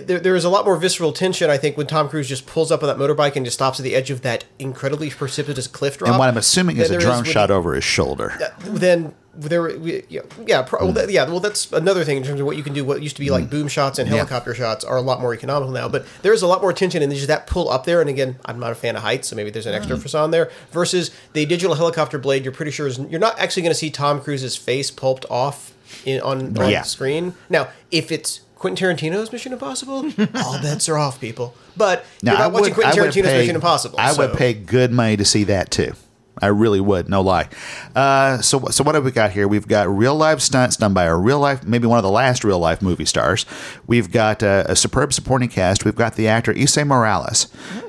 there, 0.00 0.20
there 0.20 0.36
is 0.36 0.44
a 0.44 0.48
lot 0.48 0.64
more 0.64 0.76
visceral 0.76 1.12
tension. 1.12 1.50
I 1.50 1.58
think 1.58 1.76
when 1.76 1.86
Tom 1.86 2.08
Cruise 2.08 2.28
just 2.28 2.46
pulls 2.46 2.72
up 2.72 2.82
on 2.82 2.88
that 2.88 2.96
motorbike 2.96 3.36
and 3.36 3.44
just 3.44 3.54
stops 3.54 3.78
at 3.78 3.84
the 3.84 3.94
edge 3.94 4.10
of 4.10 4.22
that 4.22 4.44
incredibly 4.58 5.10
precipitous 5.10 5.66
cliff 5.66 5.98
drop. 5.98 6.10
and 6.10 6.18
what 6.18 6.28
I'm 6.28 6.36
assuming 6.36 6.78
is 6.78 6.90
a 6.90 6.98
drone 6.98 7.22
with- 7.22 7.28
shot 7.28 7.50
over 7.50 7.74
his 7.74 7.84
shoulder. 7.84 8.32
Then 8.60 9.14
there, 9.34 9.62
we- 9.62 10.04
yeah, 10.08 10.22
yeah, 10.46 10.62
pro, 10.62 10.80
well, 10.80 10.88
hmm. 10.88 10.94
that, 10.94 11.10
yeah. 11.10 11.24
Well, 11.24 11.40
that's 11.40 11.70
another 11.72 12.04
thing 12.04 12.16
in 12.16 12.22
terms 12.22 12.40
of 12.40 12.46
what 12.46 12.56
you 12.56 12.62
can 12.62 12.72
do. 12.74 12.84
What 12.84 13.02
used 13.02 13.16
to 13.16 13.20
be 13.20 13.30
like 13.30 13.44
hmm. 13.44 13.50
boom 13.50 13.68
shots 13.68 13.98
and 13.98 14.08
Yeah. 14.08 14.16
helicopter 14.16 14.54
shots 14.54 14.84
are 14.84 14.96
a 14.96 15.02
lot 15.02 15.20
more 15.20 15.34
economical 15.34 15.72
now. 15.72 15.88
But 15.88 16.06
there 16.22 16.32
is 16.32 16.42
a 16.42 16.46
lot 16.46 16.62
more 16.62 16.72
tension 16.72 17.02
and 17.02 17.12
just 17.12 17.28
that 17.28 17.46
pull 17.46 17.68
up 17.68 17.84
there. 17.84 18.00
And 18.00 18.08
again, 18.08 18.36
I'm 18.44 18.58
not 18.58 18.72
a 18.72 18.74
fan 18.74 18.96
of 18.96 19.02
heights, 19.02 19.28
so 19.28 19.36
maybe 19.36 19.50
there's 19.50 19.66
an 19.66 19.74
extra 19.74 19.96
hmm. 19.96 20.02
facade 20.02 20.32
there. 20.32 20.50
Versus 20.70 21.10
the 21.34 21.44
digital 21.46 21.76
helicopter 21.76 22.18
blade, 22.18 22.44
you're 22.44 22.52
pretty 22.52 22.70
sure 22.72 22.86
is 22.86 22.98
you're 22.98 23.20
not 23.20 23.38
actually 23.38 23.62
going 23.62 23.72
to 23.72 23.78
see 23.78 23.90
Tom 23.90 24.20
Cruise's 24.20 24.56
face 24.56 24.90
pulped 24.90 25.26
off 25.30 25.72
in, 26.04 26.20
on 26.22 26.56
oh, 26.58 26.62
on 26.62 26.70
Yeah. 26.70 26.82
screen. 26.82 27.34
Now, 27.50 27.68
if 27.90 28.10
it's 28.10 28.40
Quentin 28.62 28.96
Tarantino's 28.96 29.32
Mission 29.32 29.52
Impossible, 29.52 29.96
all 30.36 30.62
bets 30.62 30.88
are 30.88 30.96
off, 30.96 31.20
people. 31.20 31.52
But 31.76 32.04
Now, 32.22 32.32
you're 32.32 32.38
not 32.38 32.44
I 32.44 32.46
watching 32.46 32.62
would, 32.62 32.74
Quentin 32.74 33.04
Tarantino's 33.04 33.28
pay, 33.28 33.38
Mission 33.38 33.54
Impossible. 33.56 33.98
I 33.98 34.12
would 34.12 34.34
pay 34.34 34.54
good 34.54 34.92
money 34.92 35.16
to 35.16 35.24
see 35.24 35.42
that 35.44 35.72
too. 35.72 35.94
I 36.40 36.46
really 36.46 36.80
would, 36.80 37.08
no 37.08 37.22
lie. 37.22 37.48
Uh, 37.96 38.40
so, 38.40 38.60
so 38.66 38.84
what 38.84 38.94
have 38.94 39.04
we 39.04 39.10
got 39.10 39.32
here? 39.32 39.48
We've 39.48 39.66
got 39.66 39.88
real 39.88 40.14
life 40.14 40.38
stunts 40.40 40.76
done 40.76 40.94
by 40.94 41.04
a 41.04 41.16
real 41.16 41.40
life, 41.40 41.64
maybe 41.66 41.88
one 41.88 41.98
of 41.98 42.04
the 42.04 42.10
last 42.10 42.44
real 42.44 42.60
life 42.60 42.80
movie 42.80 43.04
stars. 43.04 43.46
We've 43.88 44.12
got 44.12 44.44
uh, 44.44 44.62
a 44.68 44.76
superb 44.76 45.12
supporting 45.12 45.48
cast. 45.48 45.84
We've 45.84 45.96
got 45.96 46.14
the 46.14 46.28
actor 46.28 46.54
Esai 46.54 46.86
Morales, 46.86 47.48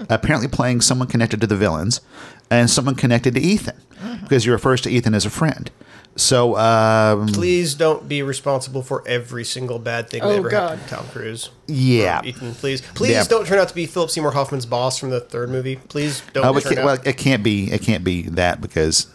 apparently 0.10 0.48
playing 0.48 0.82
someone 0.82 1.08
connected 1.08 1.40
to 1.42 1.48
the 1.48 1.56
villains, 1.56 2.02
and 2.50 2.68
someone 2.68 2.96
connected 2.96 3.36
to 3.36 3.40
Ethan, 3.42 3.80
because 4.24 4.46
he 4.46 4.50
refers 4.50 4.82
to 4.82 4.90
Ethan 4.90 5.14
as 5.14 5.26
a 5.26 5.30
friend. 5.30 5.70
So, 6.16 6.56
um, 6.58 7.28
Please 7.28 7.74
don't 7.74 8.08
be 8.08 8.22
responsible 8.22 8.84
for 8.84 9.04
every 9.08 9.44
single 9.44 9.80
bad 9.80 10.10
thing 10.10 10.22
that 10.22 10.28
Oh, 10.28 10.32
ever 10.38 10.50
God. 10.50 10.70
happened 10.78 10.88
to 10.90 10.96
Tom 10.96 11.06
Cruise. 11.08 11.50
Yeah. 11.68 12.22
Ethan, 12.24 12.54
please. 12.54 12.82
Please 12.94 13.12
Yeah. 13.12 13.24
don't 13.24 13.48
turn 13.48 13.58
out 13.58 13.70
to 13.70 13.76
be 13.76 13.88
Philip 13.88 14.12
Seymour 14.12 14.32
Hoffman's 14.32 14.68
boss 14.68 15.00
from 15.00 15.10
the 15.10 15.20
third 15.20 15.50
movie. 15.50 15.78
Please 15.78 16.22
don't 16.34 16.46
Oh, 16.46 16.56
it 16.56 16.62
turn 16.62 16.74
can't, 16.76 16.86
well, 16.86 16.98
it 17.04 17.18
can't 17.18 17.42
be. 17.44 17.72
It 17.72 17.82
can't 17.82 18.04
be 18.04 18.24
that 18.24 18.62
because, 18.62 19.08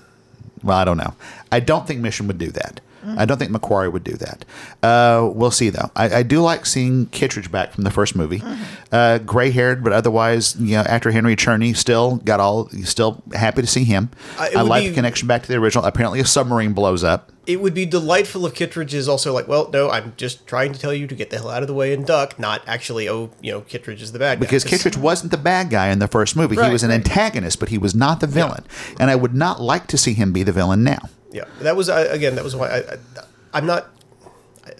well, 0.63 0.79
I 0.79 0.85
don't 0.85 0.97
know. 0.99 1.15
I 1.53 1.61
don't 1.61 1.87
think 1.87 2.01
Mission 2.01 2.27
would 2.27 2.39
do 2.39 2.51
that. 2.51 2.81
I 3.17 3.25
don't 3.25 3.39
think 3.39 3.51
McQuarrie 3.53 3.91
would 3.91 4.05
do 4.05 4.17
that. 4.19 4.45
Uh, 4.83 5.31
we'll 5.33 5.51
see 5.53 5.71
though. 5.71 5.91
I, 5.97 6.17
I 6.17 6.23
do 6.23 6.41
like 6.43 6.67
seeing 6.67 7.07
Kittredge 7.07 7.51
back 7.51 7.73
from 7.73 7.85
the 7.85 7.91
first 7.91 8.15
movie, 8.15 8.43
uh, 8.93 9.19
gray 9.19 9.51
haired, 9.51 9.83
but 9.83 9.95
otherwise, 9.95 10.57
you 10.57 10.77
know, 10.77 10.83
actor 10.83 11.11
Henry 11.11 11.35
Czerny 11.35 11.75
still 11.75 12.17
got 12.17 12.39
all. 12.39 12.69
Still 12.85 13.23
happy 13.33 13.63
to 13.63 13.67
see 13.67 13.85
him. 13.85 14.11
Uh, 14.39 14.49
I 14.57 14.63
like 14.63 14.83
be- 14.83 14.89
the 14.91 14.95
connection 14.95 15.27
back 15.27 15.43
to 15.43 15.49
the 15.49 15.55
original. 15.57 15.85
Apparently, 15.85 16.21
a 16.21 16.27
submarine 16.27 16.75
blows 16.75 17.03
up. 17.03 17.31
It 17.49 17.63
would 17.63 17.73
be 17.73 17.87
delightful 17.87 18.45
if 18.47 18.55
Kittredge 18.55 18.93
is 18.93 19.09
also 19.09 19.33
like, 19.33 19.49
well, 19.49 19.71
no, 19.73 19.89
I'm 19.91 20.13
just 20.19 20.47
trying 20.47 20.75
to 20.75 20.79
tell 20.79 20.93
you 20.93 21.07
to 21.07 21.15
get 21.15 21.31
the 21.31 21.39
hell 21.39 21.49
out 21.49 21.63
of 21.63 21.67
the 21.67 21.73
way 21.73 21.95
and 21.95 22.07
duck, 22.07 22.39
not 22.39 22.63
actually, 22.67 23.09
oh, 23.09 23.31
you 23.41 23.51
know, 23.51 23.63
Kittredge 23.63 24.03
is 24.03 24.13
the 24.13 24.19
bad 24.19 24.39
guy. 24.39 24.41
Because 24.41 24.65
'Cause- 24.65 24.73
Kittredge 24.83 24.99
wasn't 24.99 25.31
the 25.31 25.39
bad 25.39 25.71
guy 25.71 25.89
in 25.89 25.99
the 25.99 26.09
first 26.09 26.37
movie. 26.37 26.57
he 26.57 26.71
was 26.71 26.83
an 26.83 26.91
right. 26.91 26.97
antagonist, 26.97 27.59
but 27.59 27.71
he 27.71 27.79
was 27.79 27.95
not 27.95 28.21
the 28.21 28.27
villain. 28.27 28.65
And 29.01 29.11
I 29.11 29.17
would 29.17 29.35
not 29.35 29.63
like 29.63 29.87
to 29.89 29.97
see 29.97 30.13
him 30.13 30.31
be 30.31 30.43
the 30.43 30.53
villain 30.53 30.85
now. 30.85 30.99
Yeah, 31.33 31.45
that 31.61 31.75
was 31.75 31.89
uh, 31.89 32.09
again. 32.11 32.35
That 32.35 32.45
was 32.45 32.55
why 32.55 32.69
I, 32.69 32.77
I 32.79 32.97
I'm 33.55 33.67
not. 33.67 33.89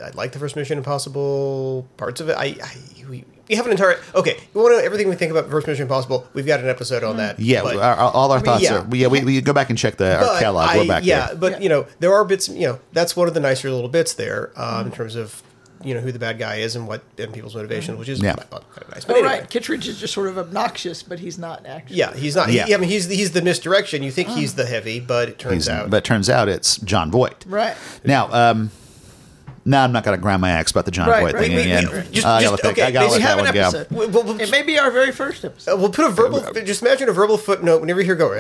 I, 0.01 0.07
I 0.07 0.11
like 0.11 0.33
the 0.33 0.39
first 0.39 0.57
Mission 0.57 0.79
Impossible 0.79 1.87
parts 1.97 2.21
of 2.21 2.29
it. 2.29 2.37
I, 2.37 2.57
I 2.63 2.77
we, 3.09 3.25
we 3.49 3.55
have 3.55 3.65
an 3.67 3.73
entire 3.73 3.99
okay. 4.15 4.37
You 4.55 4.61
want 4.61 4.73
to 4.75 4.79
know 4.79 4.85
everything 4.85 5.09
we 5.09 5.15
think 5.17 5.31
about 5.31 5.49
first 5.51 5.67
Mission 5.67 5.83
Impossible? 5.83 6.27
We've 6.35 6.47
got 6.47 6.61
an 6.61 6.69
episode 6.69 7.03
on 7.05 7.17
that. 7.19 7.39
Yeah, 7.41 7.63
but- 7.63 7.77
our, 7.77 7.95
our- 7.95 8.13
all 8.13 8.33
our 8.33 8.41
thoughts 8.41 8.65
yeah. 8.65 8.83
are. 8.83 8.95
Yeah, 8.97 9.09
we, 9.09 9.25
we 9.25 9.41
go 9.41 9.53
back 9.53 9.71
and 9.71 9.79
check 9.79 9.97
the 9.97 10.17
our 10.19 10.39
catalog. 10.39 10.69
I- 10.71 10.77
We're 10.79 10.87
back 10.87 11.05
yeah, 11.05 11.29
there. 11.29 11.37
but 11.37 11.53
Yeah. 11.53 11.59
you 11.61 11.69
know 11.69 11.87
there 12.01 12.13
are 12.15 12.25
bits. 12.25 12.49
You 12.49 12.69
know 12.69 12.81
that's 12.93 13.17
one 13.17 13.29
of 13.29 13.35
the 13.35 13.41
nicer 13.41 13.71
little 13.71 13.89
bits 13.89 14.15
there 14.15 14.53
um, 14.57 14.87
in 14.87 14.93
terms 14.93 15.15
of 15.17 15.43
you 15.85 15.95
know 15.95 16.01
who 16.01 16.11
the 16.11 16.19
bad 16.19 16.39
guy 16.41 16.57
is 16.57 16.75
and 16.75 16.89
what 16.89 17.03
and 17.19 17.33
people's 17.33 17.55
motivations, 17.55 17.97
which 17.99 18.09
is 18.09 18.21
Yeah. 18.21 18.35
Kind 18.35 18.49
of 18.53 18.89
nice. 18.91 19.05
But 19.05 19.15
Oh, 19.15 19.19
anyway. 19.21 19.39
right. 19.41 19.49
Kittredge 19.51 19.87
is 19.87 19.99
just 20.01 20.13
sort 20.13 20.29
of 20.29 20.37
obnoxious, 20.37 21.05
but 21.05 21.21
he's 21.21 21.39
not 21.39 21.65
actually. 21.67 21.97
Yeah, 21.99 22.15
he's 22.15 22.35
not. 22.35 22.51
Yeah. 22.51 22.67
He, 22.67 22.75
I 22.75 22.79
mean, 22.79 22.89
he's 22.91 23.09
he's 23.09 23.31
the 23.31 23.43
misdirection. 23.43 24.03
You 24.03 24.11
think 24.11 24.29
he's 24.29 24.57
the 24.57 24.67
heavy, 24.67 24.99
but 25.01 25.29
it 25.29 25.39
turns 25.39 25.67
He's- 25.67 25.69
out. 25.69 25.89
but 25.89 26.05
turns 26.05 26.29
out 26.29 26.49
it's 26.49 26.79
Jon 26.79 27.11
Voight. 27.13 27.45
Right. 27.47 27.77
Now, 28.05 28.29
um, 28.33 28.71
now 29.65 29.85
I'm 29.85 29.93
not 29.93 30.05
going 30.05 30.17
to 30.17 30.21
grind 30.23 30.41
my 30.41 30.51
axe 30.51 30.71
about 30.71 30.85
the 30.85 30.91
John 30.91 31.09
Right, 31.09 31.21
Voight 31.21 31.35
right. 31.35 31.43
thing 31.43 31.51
We- 31.53 31.57
we- 31.57 31.63
again. 31.63 31.83
just- 32.13 32.27
I 32.27 32.41
just- 32.43 32.63
gotta 32.63 32.69
okay, 32.69 32.83
I 32.83 32.91
gotta 32.91 33.07
we 33.07 33.13
let 33.13 33.21
have 33.23 33.37
that 33.37 33.39
an 33.39 33.45
one 33.45 33.55
go. 33.55 33.61
episode. 33.61 33.87
We- 33.91 34.07
we'll- 34.07 34.23
we'll- 34.25 34.41
It 34.41 34.51
may 34.51 34.63
be 34.63 34.79
our 34.79 34.91
very 34.91 35.13
first 35.13 35.45
episode. 35.45 35.73
Uh, 35.73 35.77
we'll 35.77 35.91
put 35.91 36.07
a 36.07 36.11
verbal. 36.11 36.41
just 36.65 36.83
imagine 36.83 37.09
a 37.09 37.13
verbal 37.13 37.37
footnote 37.39 37.81
whenever 37.81 38.01
you 38.01 38.07
hear 38.07 38.15
go. 38.15 38.35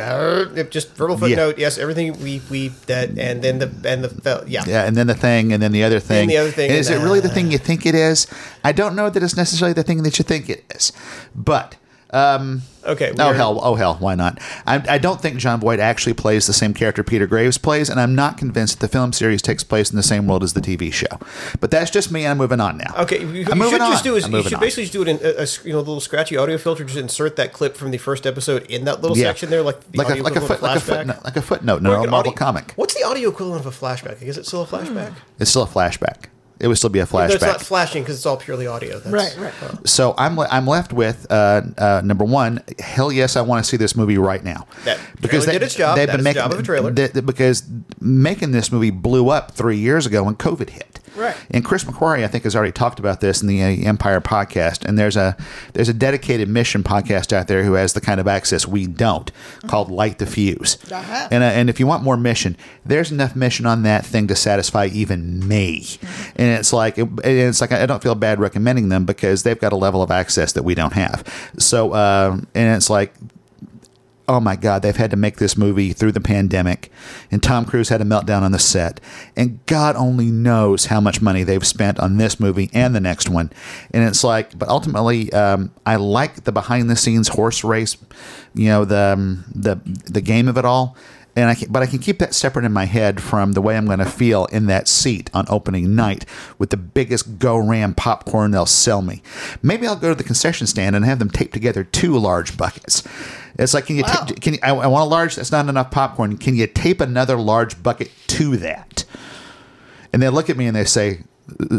Just 0.71 0.95
verbal 0.97 1.17
footnote. 1.19 1.57
Yes, 1.59 1.79
everything 1.79 2.19
we 2.23 2.41
we 2.51 2.69
that 2.87 3.11
and 3.19 3.43
then 3.43 3.59
the 3.59 3.71
and 3.85 4.05
the 4.05 4.09
fel- 4.09 4.45
yeah. 4.47 4.65
Yeah, 4.67 4.85
and 4.85 4.97
then 4.97 5.07
the 5.07 5.15
thing, 5.15 5.53
and 5.53 5.63
then 5.63 5.73
the 5.73 5.85
other 5.85 6.01
thing. 6.01 6.29
the 6.29 6.37
other 6.39 6.51
thing, 6.51 6.71
And 6.71 6.79
is 6.79 6.89
and, 6.89 7.01
it 7.01 7.05
really 7.05 7.21
the 7.21 7.31
uh, 7.31 7.35
thing 7.35 7.51
you 7.51 7.59
think 7.59 7.85
it 7.87 7.95
is? 7.95 8.27
I 8.65 8.73
don't 8.73 8.95
know 8.95 9.11
that 9.11 9.23
it's 9.23 9.37
necessarily 9.37 9.73
the 9.75 9.83
thing 9.83 10.03
that 10.05 10.19
you 10.19 10.23
think 10.25 10.49
it 10.49 10.65
is, 10.75 10.93
but. 11.35 11.77
Um, 12.11 12.63
Okay. 12.87 13.13
Oh 13.19 13.33
hell! 13.35 13.61
Oh 13.63 13.75
hell! 13.75 13.97
Why 13.97 14.15
not? 14.15 14.39
I, 14.67 14.83
I 14.95 14.97
don't 14.99 15.21
think 15.21 15.37
Jon 15.39 15.61
Voight 15.61 15.79
actually 15.79 16.15
plays 16.15 16.47
the 16.47 16.55
same 16.55 16.73
character 16.73 17.03
Peter 17.05 17.27
Graves 17.27 17.59
plays, 17.59 17.91
and 17.91 18.01
I'm 18.01 18.15
not 18.15 18.39
convinced 18.39 18.81
that 18.81 18.87
the 18.87 18.91
film 18.91 19.13
series 19.13 19.43
takes 19.43 19.63
place 19.63 19.91
in 19.91 19.97
the 19.97 20.03
same 20.03 20.27
world 20.27 20.43
as 20.43 20.55
the 20.55 20.63
TV 20.63 20.91
show. 20.91 21.19
But 21.61 21.71
that's 21.71 21.91
just 21.91 22.11
me. 22.11 22.27
I'm 22.27 22.39
moving 22.39 22.61
on 22.61 22.79
now. 22.79 22.95
Okay, 23.01 23.21
you, 23.21 23.29
you 23.31 23.47
I'm 23.51 23.59
moving 23.59 23.73
should 23.73 23.81
on. 23.83 23.91
just 23.93 24.05
do 24.05 24.17
is 24.17 24.27
you 24.27 24.43
should 24.43 24.55
on. 24.55 24.61
basically 24.61 24.85
just 24.85 24.93
do 24.95 25.03
it 25.03 25.09
in 25.09 25.17
a, 25.23 25.43
a 25.43 25.47
you 25.67 25.73
know 25.73 25.81
little 25.81 26.01
scratchy 26.01 26.39
audio 26.39 26.57
filter. 26.57 26.83
Just 26.83 26.97
insert 26.99 27.37
that 27.37 27.53
clip 27.53 27.77
from 27.77 27.91
the 27.91 27.99
first 27.99 28.27
episode 28.27 28.65
in 28.71 28.85
that 28.87 29.03
little 29.03 29.19
Yeah. 29.19 29.25
section 29.25 29.51
there, 29.51 29.61
like 29.63 29.81
the 29.91 29.99
like 29.99 30.09
a 30.19 30.23
like 30.23 30.37
a 30.37 30.41
foot 30.41 30.63
like 30.63 30.77
a 30.79 30.81
footnote 30.81 31.25
like 31.25 31.37
a 31.37 31.43
footnote 31.43 31.81
in 31.81 31.87
Or 31.89 31.91
a 31.91 31.97
like 31.99 32.05
an 32.07 32.11
Marvel 32.11 32.31
audio- 32.33 32.39
comic. 32.39 32.73
What's 32.77 32.95
the 32.95 33.05
audio 33.05 33.29
equivalent 33.29 33.67
of 33.67 33.67
a 33.67 33.77
flashback? 33.87 34.23
Is 34.23 34.39
it 34.39 34.47
still 34.47 34.63
a 34.63 34.67
flashback? 34.67 35.13
It's 35.39 35.51
still 35.51 35.65
a 35.65 35.67
flashback. 35.67 36.27
It 36.61 36.67
would 36.67 36.77
still 36.77 36.91
be 36.91 36.99
a 36.99 37.07
No, 37.13 37.25
it's 37.27 37.41
not 37.45 37.61
flashing 37.63 38.03
because 38.03 38.17
it's 38.17 38.27
all 38.27 38.37
purely 38.37 38.67
audio. 38.67 38.99
That's, 38.99 39.13
Right, 39.39 39.53
right. 39.63 39.89
So 39.89 40.15
I'm 40.19 40.39
I'm 40.39 40.67
left 40.67 40.93
with 40.93 41.27
uh, 41.31 41.63
uh, 41.79 42.03
number 42.05 42.25
one. 42.25 42.63
Hell 42.81 43.13
yes, 43.13 43.37
I 43.37 43.43
want 43.43 43.65
to 43.65 43.69
see 43.69 43.77
this 43.77 43.95
movie 43.95 44.19
right 44.19 44.43
now. 44.43 44.67
That 44.85 44.99
they 45.21 45.53
did 45.53 45.63
its 45.63 45.75
job. 45.75 45.97
That 45.97 46.19
is 46.19 46.25
the 46.25 46.35
job 46.35 46.53
of 46.53 46.59
a 46.59 46.63
trailer. 46.63 46.93
th- 46.93 47.13
th- 47.13 47.25
because 47.27 47.63
making 48.01 48.51
this 48.51 48.73
movie 48.73 48.91
blew 48.91 49.29
up 49.29 49.53
three 49.53 49.79
years 49.79 50.05
ago 50.07 50.25
when 50.25 50.35
COVID 50.35 50.71
hit. 50.71 50.99
Right. 51.19 51.37
And 51.51 51.65
Chris 51.65 51.85
McQuarrie, 51.85 52.23
I 52.23 52.29
think, 52.29 52.45
has 52.45 52.55
already 52.55 52.73
talked 52.73 52.99
about 52.99 53.21
this 53.21 53.43
in 53.43 53.49
the 53.49 53.63
uh, 53.63 53.89
Empire 53.89 54.21
podcast. 54.21 54.85
And 54.85 54.99
there's 54.99 55.17
a 55.17 55.37
there's 55.73 55.89
a 55.89 55.95
dedicated 55.95 56.49
mission 56.49 56.83
podcast 56.83 57.33
out 57.33 57.49
there 57.49 57.65
who 57.65 57.75
has 57.75 57.93
the 57.93 58.01
kind 58.01 58.21
of 58.21 58.29
access 58.29 58.67
we 58.67 58.87
don't, 58.87 59.31
called 59.67 59.91
Light 59.91 60.19
the 60.19 60.27
Fuse. 60.27 60.79
Uh-huh. 60.91 61.29
And 61.31 61.43
uh, 61.43 61.47
and 61.47 61.69
if 61.69 61.81
you 61.81 61.87
want 61.87 62.05
more 62.05 62.17
mission, 62.17 62.57
there's 62.87 63.11
enough 63.11 63.35
mission 63.35 63.67
on 63.67 63.83
that 63.83 64.07
thing 64.07 64.29
to 64.29 64.37
satisfy 64.37 64.87
even 64.87 65.47
me. 65.47 65.87
And 66.37 66.59
it's 66.59 66.73
like 66.73 66.99
and 66.99 67.21
it's 67.25 67.61
like 67.61 67.73
I 67.73 67.87
don't 67.87 68.03
feel 68.03 68.15
bad 68.15 68.39
recommending 68.39 68.89
them 68.89 69.05
because 69.05 69.43
they've 69.43 69.59
got 69.59 69.73
a 69.73 69.77
level 69.77 70.03
of 70.03 70.11
access 70.11 70.53
that 70.53 70.63
we 70.63 70.75
don't 70.75 70.93
have. 70.93 71.25
So 71.59 71.93
uh, 71.93 72.41
and 72.55 72.77
it's 72.77 72.91
like 72.91 73.13
oh 74.29 74.41
my 74.41 74.55
God, 74.55 74.83
they've 74.83 74.95
had 74.95 75.11
to 75.11 75.17
make 75.17 75.39
this 75.39 75.57
movie 75.57 75.93
through 75.93 76.13
the 76.13 76.21
pandemic, 76.21 76.93
and 77.31 77.43
Tom 77.43 77.65
Cruise 77.65 77.89
had 77.89 78.01
a 78.01 78.05
meltdown 78.05 78.43
on 78.43 78.53
the 78.53 78.59
set, 78.59 79.01
and 79.37 79.65
God 79.67 79.97
only 79.97 80.27
knows 80.27 80.87
how 80.87 81.01
much 81.01 81.23
money 81.23 81.43
they've 81.43 81.67
spent 81.67 81.99
on 81.99 82.19
this 82.19 82.39
movie 82.39 82.71
and 82.75 82.95
the 82.95 83.01
next 83.01 83.29
one. 83.29 83.51
And 83.93 84.05
it's 84.05 84.23
like, 84.23 84.59
but 84.59 84.69
ultimately, 84.69 85.33
um, 85.33 85.73
I 85.87 85.97
like 85.97 86.45
the 86.45 86.53
behind 86.53 86.91
the 86.91 86.97
scenes 86.97 87.29
horse 87.29 87.65
race, 87.65 87.97
you 88.55 88.69
know, 88.69 88.85
the 88.85 89.15
um, 89.15 89.45
the 89.55 89.77
the 90.05 90.21
game 90.21 90.49
of 90.49 90.59
it 90.59 90.65
all. 90.65 90.97
And 91.39 91.49
I 91.51 91.55
can, 91.55 91.71
but 91.71 91.83
I 91.85 91.87
can 91.87 92.01
keep 92.01 92.19
that 92.19 92.35
separate 92.35 92.65
in 92.65 92.73
my 92.73 92.87
head 92.87 93.23
from 93.23 93.53
the 93.53 93.63
way 93.63 93.77
I'm 93.77 93.87
going 93.87 94.01
to 94.01 94.05
feel 94.05 94.47
in 94.47 94.67
that 94.67 94.89
seat 94.89 95.31
on 95.33 95.45
opening 95.49 95.95
night 95.95 96.25
with 96.59 96.71
the 96.71 96.77
biggest 96.77 97.39
go 97.39 97.57
ram 97.57 97.95
popcorn 97.95 98.51
they'll 98.51 98.67
sell 98.67 99.03
me. 99.03 99.23
Maybe 99.63 99.87
I'll 99.87 99.95
go 99.95 100.09
to 100.09 100.15
the 100.17 100.25
concession 100.25 100.67
stand 100.67 100.97
and 100.97 101.05
have 101.05 101.21
them 101.21 101.31
tape 101.31 101.53
together 101.53 101.85
two 101.85 102.19
large 102.19 102.57
buckets. 102.57 103.05
It's 103.57 103.73
like, 103.73 103.87
can 103.87 103.95
you, 103.97 104.03
Wow. 104.03 104.25
tape, 104.27 104.41
can 104.41 104.55
you, 104.55 104.59
I, 104.65 104.71
I 104.71 104.87
want 104.89 105.03
a 105.03 105.09
large, 105.09 105.37
that's 105.37 105.53
not 105.53 105.69
enough 105.69 105.93
popcorn. 105.93 106.39
Can 106.39 106.57
you 106.57 106.67
tape 106.67 107.01
another 107.01 107.37
large 107.37 107.81
bucket 107.85 108.11
to 108.29 108.57
that? 108.57 109.05
And 110.13 110.21
they 110.21 110.29
look 110.31 110.51
at 110.51 110.57
me 110.57 110.67
and 110.67 110.75
they 110.75 110.85
say, 110.87 111.21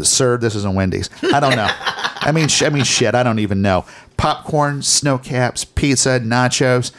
"Sir, 0.02 0.38
this 0.38 0.54
isn't 0.54 0.74
Wendy's." 0.74 1.10
I 1.34 1.40
don't 1.40 1.56
know. 1.56 1.68
I 2.22 2.32
mean, 2.32 2.48
sh- 2.48 2.62
I 2.62 2.68
mean, 2.70 2.84
shit. 2.84 3.14
I 3.14 3.22
don't 3.22 3.40
even 3.40 3.60
know. 3.60 3.84
Popcorn, 4.16 4.82
snow 4.82 5.18
caps, 5.18 5.64
pizza, 5.64 6.20
nachos. 6.20 6.92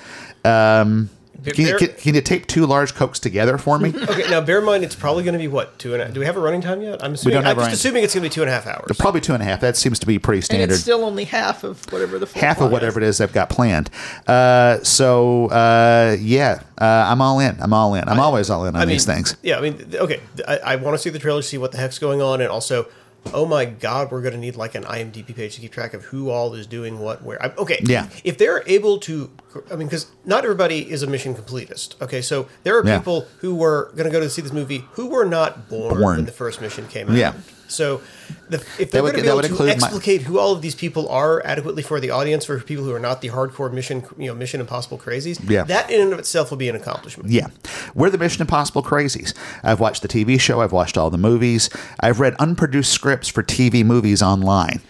Um, 0.46 1.10
can, 1.44 1.54
you, 1.56 1.66
There- 1.66 1.78
can, 1.78 1.88
can 1.96 2.16
you 2.16 2.22
tape 2.22 2.48
two 2.48 2.66
large 2.66 2.94
cokes 2.94 3.20
together 3.20 3.58
for 3.58 3.80
me? 3.80 3.94
Okay, 4.12 4.30
now 4.30 4.42
bear 4.42 4.60
in 4.60 4.66
mind 4.66 4.84
it's 4.84 4.96
probably 4.96 5.24
going 5.24 5.34
to 5.34 5.40
be 5.40 5.48
what 5.48 5.80
two 5.80 5.94
and 5.94 6.04
a, 6.04 6.10
do 6.10 6.20
we 6.20 6.26
have 6.26 6.36
a 6.36 6.40
running 6.40 6.60
time 6.60 6.82
yet? 6.82 7.02
I'm 7.04 7.14
assuming. 7.14 7.36
don't 7.36 7.44
have 7.46 7.58
I'm 7.58 7.70
just 7.70 7.76
assuming 7.76 8.04
it's 8.04 8.14
going 8.14 8.24
to 8.24 8.30
be 8.30 8.34
two 8.34 8.42
and 8.42 8.50
a 8.50 8.54
half 8.54 8.68
hours. 8.68 8.98
Probably 8.98 9.22
two 9.22 9.34
and 9.34 9.42
a 9.42 9.46
half. 9.46 9.62
That 9.62 9.78
seems 9.78 10.00
to 10.00 10.06
be 10.06 10.20
pretty 10.20 10.42
standard. 10.42 10.64
And 10.64 10.72
standard. 10.72 10.74
it's 10.74 10.84
still 10.84 11.06
only 11.06 11.24
half 11.26 11.64
of 11.64 11.90
whatever 11.94 12.20
the 12.20 12.26
full 12.26 12.42
half 12.42 12.58
plot 12.58 12.68
of 12.68 12.72
whatever 12.74 13.00
it 13.00 13.04
is 13.06 13.20
they've 13.20 13.32
got 13.32 13.50
planned. 13.50 13.90
Uh, 14.28 14.84
so 14.84 15.48
uh, 15.48 16.18
yeah, 16.20 16.62
uh, 16.78 17.06
I'm 17.08 17.22
all 17.22 17.40
in. 17.40 17.56
I'm 17.62 17.74
all 17.74 17.94
in. 17.96 18.10
I'm 18.10 18.20
always 18.20 18.50
all 18.50 18.66
in 18.66 18.76
on 18.76 18.82
I 18.82 18.86
mean, 18.86 18.96
these 18.96 19.06
things. 19.06 19.38
Yeah, 19.42 19.58
I 19.58 19.62
mean, 19.62 19.94
okay, 19.94 20.20
I, 20.48 20.58
I 20.58 20.76
want 20.78 20.96
to 20.96 20.98
see 20.98 21.10
the 21.10 21.20
trailer, 21.20 21.42
see 21.42 21.58
what 21.58 21.72
the 21.72 21.78
heck's 21.78 22.00
going 22.00 22.22
on, 22.22 22.42
and 22.42 22.50
also, 22.50 22.88
oh 23.34 23.46
my 23.46 23.66
god, 23.66 24.12
we're 24.12 24.22
going 24.22 24.34
to 24.34 24.40
need 24.40 24.56
like 24.56 24.76
an 24.76 24.84
IMDb 24.84 25.36
page 25.36 25.56
to 25.56 25.62
keep 25.62 25.72
track 25.72 25.94
of 25.94 26.06
who 26.06 26.30
all 26.30 26.54
is 26.54 26.66
doing 26.68 27.00
what 27.00 27.22
where. 27.24 27.42
I, 27.44 27.50
okay, 27.58 27.80
Yeah. 27.84 28.08
If 28.24 28.38
they're 28.38 28.64
able 28.68 28.98
to, 29.00 29.30
I 29.72 29.76
mean, 29.76 29.88
because 29.88 30.08
not 30.26 30.44
everybody 30.44 30.90
is 30.92 31.04
a 31.04 31.08
mission 31.08 31.36
completist. 31.36 32.02
Okay, 32.02 32.22
so 32.22 32.48
there 32.64 32.78
are 32.78 32.86
Yeah. 32.86 32.98
people 32.98 33.28
who 33.40 33.56
were 33.56 33.92
going 33.96 34.06
to 34.06 34.12
go 34.12 34.20
to 34.20 34.30
see 34.30 34.42
this 34.42 34.52
movie 34.54 34.86
who 34.94 35.08
were 35.08 35.26
not 35.26 35.70
born, 35.70 36.00
Born. 36.00 36.16
when 36.18 36.26
the 36.26 36.32
first 36.32 36.62
mission 36.62 36.88
came 36.88 37.10
out. 37.10 37.16
Yeah. 37.16 37.34
So, 37.72 38.02
the, 38.50 38.58
if 38.80 38.92
they're 38.92 39.02
would- 39.02 39.14
going 39.14 39.24
to 39.24 39.30
be 39.30 39.30
able 39.30 39.42
to 39.42 39.48
include 39.48 39.68
my- 39.68 39.74
explicate 39.74 40.24
who 40.24 40.38
all 40.40 40.52
of 40.52 40.62
these 40.62 40.76
people 40.76 41.08
are 41.10 41.42
adequately 41.46 41.84
for 41.84 42.00
the 42.00 42.12
audience, 42.12 42.46
for 42.46 42.60
people 42.60 42.84
who 42.84 42.94
are 42.94 43.00
not 43.00 43.22
the 43.22 43.30
hardcore 43.30 43.72
mission, 43.72 44.04
you 44.18 44.28
know, 44.28 44.36
Mission 44.36 44.60
Impossible 44.62 44.98
crazies, 44.98 45.40
Yeah. 45.50 45.64
that 45.64 45.90
in 45.90 46.02
and 46.02 46.14
of 46.14 46.20
itself 46.20 46.50
will 46.52 46.58
be 46.58 46.70
an 46.70 46.76
accomplishment. 46.76 47.30
Yeah. 47.30 47.48
We're 47.96 48.10
the 48.10 48.18
Mission 48.18 48.42
Impossible 48.42 48.84
crazies. 48.84 49.34
I've 49.64 49.80
watched 49.80 50.02
the 50.02 50.08
TV 50.08 50.40
show, 50.40 50.62
I've 50.62 50.72
watched 50.72 50.98
all 50.98 51.10
the 51.10 51.18
movies, 51.18 51.70
I've 52.00 52.20
read 52.20 52.36
unproduced 52.40 52.92
scripts 52.92 53.28
for 53.30 53.42
TV 53.44 53.84
movies 53.86 54.22
online. 54.22 54.82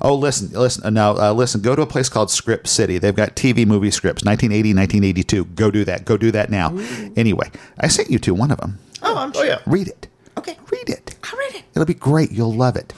Oh, 0.00 0.14
listen, 0.14 0.50
listen, 0.52 0.84
uh, 0.86 0.90
now, 0.90 1.16
uh, 1.16 1.32
listen, 1.32 1.60
go 1.60 1.74
to 1.74 1.82
a 1.82 1.86
place 1.86 2.08
called 2.08 2.30
Script 2.30 2.68
City. 2.68 2.98
They've 2.98 3.16
got 3.16 3.34
TV 3.34 3.66
movie 3.66 3.90
scripts, 3.90 4.24
1980, 4.24 4.72
1982. 4.74 5.44
Go 5.56 5.70
do 5.72 5.84
that. 5.86 6.04
Go 6.04 6.16
do 6.16 6.30
that 6.30 6.50
now. 6.50 6.68
Anyway, 7.16 7.50
I 7.80 7.88
sent 7.88 8.08
you 8.08 8.18
to 8.20 8.32
one 8.32 8.52
of 8.52 8.58
them. 8.60 8.78
Oh, 9.02 9.16
I'm 9.16 9.30
Oh 9.34 9.40
sure. 9.40 9.46
yeah. 9.46 9.58
Read 9.66 9.88
it. 9.88 10.06
Okay. 10.38 10.56
Read 10.70 10.88
it. 10.88 11.16
I'll 11.24 11.38
read 11.38 11.54
it. 11.56 11.64
It'll 11.74 11.84
be 11.84 11.94
great. 11.94 12.30
You'll 12.32 12.54
love 12.54 12.76
it. 12.76 12.92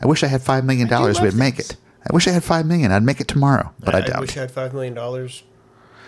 I 0.00 0.06
wish 0.06 0.22
I 0.22 0.26
had 0.26 0.40
$5 0.40 0.64
million. 0.64 0.88
love 0.88 1.20
We'd 1.20 1.34
make 1.34 1.58
it. 1.58 1.76
I 2.08 2.14
wish 2.14 2.26
I 2.26 2.30
had 2.30 2.44
5 2.44 2.66
million. 2.66 2.92
I'd 2.92 3.02
make 3.02 3.20
it 3.20 3.28
tomorrow, 3.28 3.72
but 3.80 3.94
I, 3.94 3.98
I, 3.98 4.00
doubt 4.00 4.16
I 4.16 4.20
wish 4.20 4.36
I 4.36 4.40
had 4.40 4.50
five 4.50 4.72
million 4.72 4.94
dollars. 4.94 5.42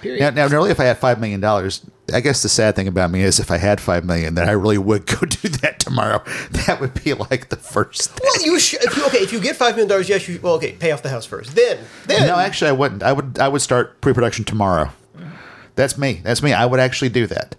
Period. 0.00 0.20
Now, 0.20 0.30
now, 0.30 0.52
really, 0.52 0.70
if 0.72 0.80
I 0.80 0.84
had 0.84 0.98
five 0.98 1.20
million 1.20 1.40
dollars, 1.40 1.86
I 2.12 2.20
guess 2.20 2.42
the 2.42 2.48
sad 2.48 2.74
thing 2.74 2.88
about 2.88 3.10
me 3.12 3.22
is 3.22 3.38
if 3.38 3.52
I 3.52 3.58
had 3.58 3.80
five 3.80 4.04
million, 4.04 4.34
then 4.34 4.48
I 4.48 4.52
really 4.52 4.78
would 4.78 5.06
go 5.20 5.20
do 5.26 5.48
that 5.48 5.78
tomorrow. 5.78 6.22
That 6.66 6.80
would 6.80 7.04
be 7.04 7.14
like 7.14 7.50
the 7.50 7.56
first 7.56 8.10
thing. 8.10 8.20
Well, 8.24 8.44
you 8.44 8.58
should. 8.58 8.82
If 8.82 8.96
you, 8.96 9.06
okay, 9.06 9.18
if 9.18 9.32
you 9.32 9.40
get 9.40 9.54
five 9.54 9.74
million 9.74 9.88
dollars, 9.88 10.08
yes, 10.08 10.28
you 10.28 10.40
well, 10.42 10.54
okay, 10.54 10.72
pay 10.72 10.90
off 10.90 11.02
the 11.02 11.10
house 11.10 11.26
first. 11.26 11.54
Then, 11.54 11.78
then 12.06 12.26
No, 12.26 12.36
actually, 12.36 12.70
I 12.70 12.72
wouldn't. 12.72 13.02
I 13.02 13.12
would. 13.12 13.38
I 13.38 13.48
would 13.48 13.62
start 13.62 14.00
pre-production 14.00 14.44
tomorrow. 14.44 14.90
That's 15.74 15.96
me. 15.96 16.20
That's 16.22 16.42
me. 16.42 16.52
I 16.52 16.66
would 16.66 16.80
actually 16.80 17.08
do 17.08 17.26
that. 17.28 17.54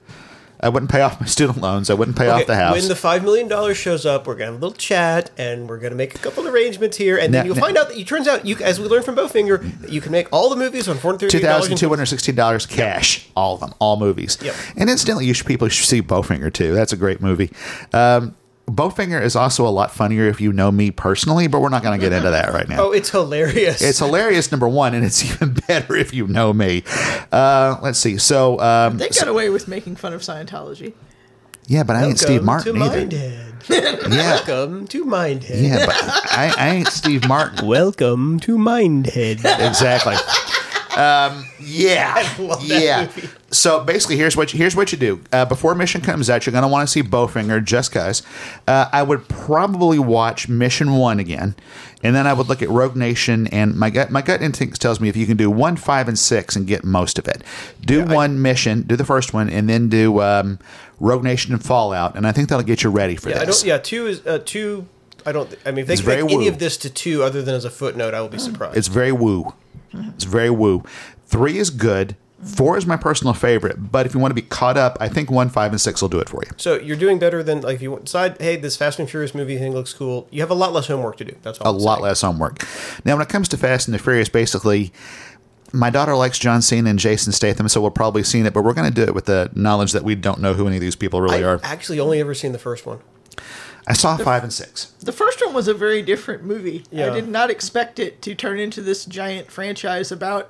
I 0.64 0.70
wouldn't 0.70 0.92
pay 0.92 1.02
off 1.02 1.20
my 1.20 1.26
student 1.26 1.60
loans. 1.60 1.90
I 1.90 1.94
wouldn't 1.94 2.18
pay 2.18 2.30
okay, 2.30 2.42
off 2.42 2.48
the 2.48 2.56
house. 2.56 2.74
when 2.74 2.88
the 2.88 2.96
five 2.96 3.24
million 3.24 3.48
dollars 3.48 3.78
shows 3.78 4.06
up, 4.06 4.26
we're 4.26 4.36
gonna 4.36 4.52
have 4.52 4.62
a 4.62 4.66
little 4.66 4.78
chat, 4.78 5.30
and 5.38 5.68
we're 5.68 5.78
gonna 5.78 5.96
make 5.96 6.16
a 6.16 6.20
couple 6.20 6.48
arrangements 6.48 6.98
here, 6.98 7.18
and 7.18 7.34
then 7.34 7.46
you'll 7.46 7.56
now- 7.56 7.62
find 7.62 7.78
out 7.78 7.90
that 7.90 7.98
you 7.98 8.06
turns 8.06 8.28
out 8.28 8.46
you, 8.46 8.56
as 8.58 8.80
we 8.80 8.88
learned 8.88 9.06
from 9.06 9.16
Bowfinger, 9.16 9.82
that 9.82 9.92
you 9.92 10.02
can 10.02 10.12
make 10.12 10.28
all 10.32 10.50
the 10.50 10.56
movies 10.56 10.88
on 10.88 10.98
four 10.98 11.18
Two 11.18 11.30
thousand 11.40 11.78
two 11.78 11.90
hundred 11.90 12.06
sixteen 12.08 12.36
dollars 12.36 12.66
cash, 12.66 13.28
all 13.36 13.56
of 13.56 13.60
them, 13.60 13.74
all 13.80 13.98
movies. 13.98 14.38
Yep. 14.42 14.56
And 14.78 14.90
incidentally, 14.90 15.26
you 15.26 15.34
should 15.34 15.46
people 15.46 15.68
should 15.68 15.88
see 15.88 16.02
Bowfinger 16.02 16.52
too. 16.52 16.74
That's 16.74 16.94
a 16.94 16.98
great 16.98 17.22
movie. 17.22 17.52
Um, 17.92 18.36
Bowfinger 18.68 19.22
is 19.22 19.36
also 19.36 19.68
a 19.68 19.70
lot 19.70 19.92
funnier 19.92 20.28
if 20.28 20.40
you 20.40 20.54
know 20.54 20.72
me 20.72 20.90
personally, 20.90 21.48
but 21.48 21.60
we're 21.62 21.68
not 21.70 21.84
going 21.84 22.00
to 22.00 22.04
get 22.04 22.14
into 22.14 22.30
that 22.32 22.54
right 22.54 22.68
now. 22.68 22.78
Oh, 22.84 22.92
it's 22.92 23.10
hilarious. 23.10 23.82
It's 23.82 24.00
hilarious, 24.00 24.52
number 24.52 24.68
one, 24.70 24.94
and 24.94 25.04
it's 25.06 25.24
even 25.34 25.54
better 25.68 25.96
if 25.96 26.14
you 26.14 26.28
know 26.28 26.54
me. 26.54 26.84
Uh, 27.32 27.78
let's 27.82 28.00
see. 28.00 28.18
So, 28.18 28.60
um, 28.62 28.98
They 28.98 29.10
got 29.10 29.28
away 29.28 29.50
with 29.50 29.68
making 29.68 29.98
fun 29.98 30.14
of 30.14 30.22
Scientology. 30.22 30.94
yeah, 31.68 31.84
but 31.84 31.96
I 31.98 32.06
ain't 32.06 32.20
Steve 32.20 32.44
Martin 32.44 32.76
to 32.76 32.82
either. 32.84 33.02
Mindhead. 33.08 33.40
Yeah, 33.70 34.36
Welcome 34.46 34.88
to 34.88 35.06
Mindhead. 35.06 35.62
yeah, 35.64 35.86
but 35.86 35.96
I, 35.96 36.54
I 36.58 36.70
ain't 36.76 36.88
Steve 36.90 37.26
Martin. 37.28 37.66
Welcome 37.66 38.40
to 38.42 38.58
Mindhead. 38.58 39.40
Exactly. 39.68 40.16
Um, 40.98 41.46
yeah, 41.60 42.36
yeah. 42.62 43.02
movie. 43.06 43.30
So 43.52 43.84
basically, 43.84 44.18
here's 44.18 44.36
what 44.36 44.52
you, 44.54 44.58
here's 44.58 44.76
what 44.76 44.92
you 44.92 44.98
do. 44.98 45.22
Uh, 45.32 45.46
before 45.46 45.76
Mission 45.76 46.02
comes 46.02 46.30
out, 46.30 46.46
you're 46.46 46.52
going 46.52 46.64
to 46.64 46.68
want 46.68 46.88
to 46.88 46.92
see 46.92 47.04
Bowfinger, 47.04 47.64
just 47.64 47.92
cause. 47.92 48.24
Uh, 48.68 48.90
I 48.92 49.04
would 49.04 49.28
probably 49.28 50.00
watch 50.00 50.48
Mission 50.50 50.94
One 50.96 51.20
again, 51.20 51.56
and 52.02 52.16
then 52.16 52.26
I 52.26 52.34
would 52.34 52.48
look 52.48 52.62
at 52.64 52.70
Rogue 52.70 52.96
Nation. 52.96 53.46
And 53.48 53.76
my 53.76 53.90
gut 53.90 54.10
my 54.10 54.22
gut 54.22 54.42
instinct 54.42 54.82
tells 54.82 55.00
me 55.00 55.08
if 55.10 55.16
you 55.16 55.26
can 55.28 55.38
do 55.38 55.50
one, 55.52 55.76
five, 55.76 56.08
and 56.08 56.18
six 56.18 56.56
and 56.56 56.66
get 56.68 56.84
most 56.84 57.20
of 57.20 57.28
it, 57.28 57.44
do 57.82 58.04
one 58.06 58.42
mission, 58.42 58.82
do 58.84 58.96
the 58.96 59.06
first 59.06 59.34
one, 59.34 59.50
and 59.50 59.70
then 59.70 59.90
do 59.90 60.20
um, 60.22 60.58
Rogue 61.00 61.24
Nation 61.24 61.54
and 61.54 61.64
Fallout, 61.64 62.16
and 62.16 62.26
I 62.26 62.32
think 62.32 62.50
that'll 62.50 62.64
get 62.66 62.84
you 62.84 62.90
ready 62.90 63.16
for 63.16 63.30
Yeah, 63.30 63.42
I 63.42 63.46
this. 63.46 63.62
don't. 63.62 63.68
Yeah, 63.70 63.78
two 63.78 64.08
is 64.08 64.26
uh, 64.26 64.40
two. 64.44 64.88
I 65.26 65.32
don't. 65.32 65.54
I 65.66 65.72
mean, 65.72 65.80
if 65.80 65.88
they 65.88 65.94
It's 65.94 66.02
can 66.02 66.10
very 66.10 66.22
any 66.22 66.38
woo. 66.38 66.48
of 66.48 66.60
this 66.60 66.78
to 66.78 66.90
two, 66.90 67.24
other 67.24 67.42
than 67.42 67.56
as 67.56 67.66
a 67.66 67.70
footnote, 67.70 68.14
I 68.14 68.22
will 68.22 68.30
be 68.30 68.38
mm. 68.38 68.42
surprised. 68.42 68.78
It's 68.78 68.88
very 68.88 69.12
woo. 69.12 69.54
It's 69.94 70.24
very 70.24 70.50
woo. 70.50 70.84
Three 71.28 71.58
is 71.58 71.70
good. 71.70 72.16
Four 72.44 72.78
is 72.78 72.86
my 72.86 72.98
personal 72.98 73.34
favorite, 73.34 73.92
but 73.92 74.06
if 74.06 74.14
you 74.14 74.20
want 74.20 74.32
to 74.32 74.36
be 74.36 74.42
caught 74.42 74.76
up, 74.76 74.98
I 75.00 75.08
think 75.08 75.32
one, 75.32 75.48
five, 75.48 75.72
and 75.72 75.80
six 75.80 76.02
will 76.02 76.10
do 76.10 76.20
it 76.20 76.28
for 76.28 76.44
you. 76.44 76.52
so 76.58 76.76
you're 76.76 76.98
doing 76.98 77.18
better 77.18 77.42
than 77.42 77.62
like 77.62 77.76
if 77.76 77.82
you 77.82 77.98
decide, 78.04 78.40
hey, 78.42 78.58
this 78.58 78.76
Fast 78.76 79.00
and 79.00 79.10
Furious 79.10 79.34
movie 79.34 79.58
thing 79.58 79.74
looks 79.74 79.94
cool. 79.94 80.28
You 80.30 80.42
have 80.42 80.50
a 80.50 80.56
lot 80.56 80.74
less 80.74 80.88
homework 80.88 81.16
to 81.18 81.26
do. 81.26 81.36
That's 81.42 81.60
all. 81.60 81.72
A 81.72 81.76
lot 81.76 82.02
less 82.02 82.22
homework. 82.22 82.66
Now, 83.06 83.16
when 83.16 83.22
it 83.22 83.30
comes 83.30 83.48
to 83.50 83.58
Fast 83.58 83.88
and 83.88 83.96
the 83.96 84.00
Furious, 84.00 84.28
basically, 84.28 84.92
my 85.72 85.90
daughter 85.90 86.16
likes 86.16 86.38
John 86.38 86.62
Cena 86.62 86.90
and 86.90 87.00
Jason 87.00 87.32
Statham, 87.32 87.70
so 87.70 87.80
we'll 87.80 87.92
probably 87.92 88.24
see 88.24 88.42
it, 88.42 88.54
but 88.54 88.64
we're 88.64 88.74
going 88.74 88.90
to 88.90 88.94
do 88.94 89.04
it 89.04 89.16
with 89.16 89.26
the 89.26 89.50
knowledge 89.56 89.94
that 89.94 90.04
we 90.04 90.16
don't 90.16 90.40
know 90.40 90.54
who 90.54 90.68
any 90.68 90.76
of 90.76 90.82
these 90.82 90.96
people 90.98 91.22
really 91.22 91.44
are. 91.44 91.56
I've 91.56 91.64
actually 91.64 92.00
only 92.00 92.20
ever 92.20 92.34
seen 92.34 92.52
the 92.52 92.60
first 92.60 92.86
one. 92.86 93.00
I 93.88 93.94
saw 93.94 94.16
five 94.18 94.44
and 94.44 94.54
six. 94.54 94.86
The 95.02 95.12
first 95.12 95.44
one 95.46 95.54
was 95.54 95.68
a 95.68 95.74
very 95.74 96.02
different 96.02 96.44
movie. 96.44 96.86
Yeah. 96.92 97.08
I 97.08 97.14
did 97.14 97.28
not 97.28 97.50
expect 97.50 98.00
it 98.00 98.22
to 98.22 98.34
turn 98.36 98.60
into 98.60 98.82
this 98.82 99.06
giant 99.06 99.52
franchise 99.52 100.12
about 100.12 100.50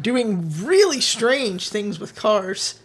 doing 0.00 0.50
really 0.64 1.00
strange 1.00 1.68
things 1.68 1.98
with 1.98 2.14
cars 2.14 2.78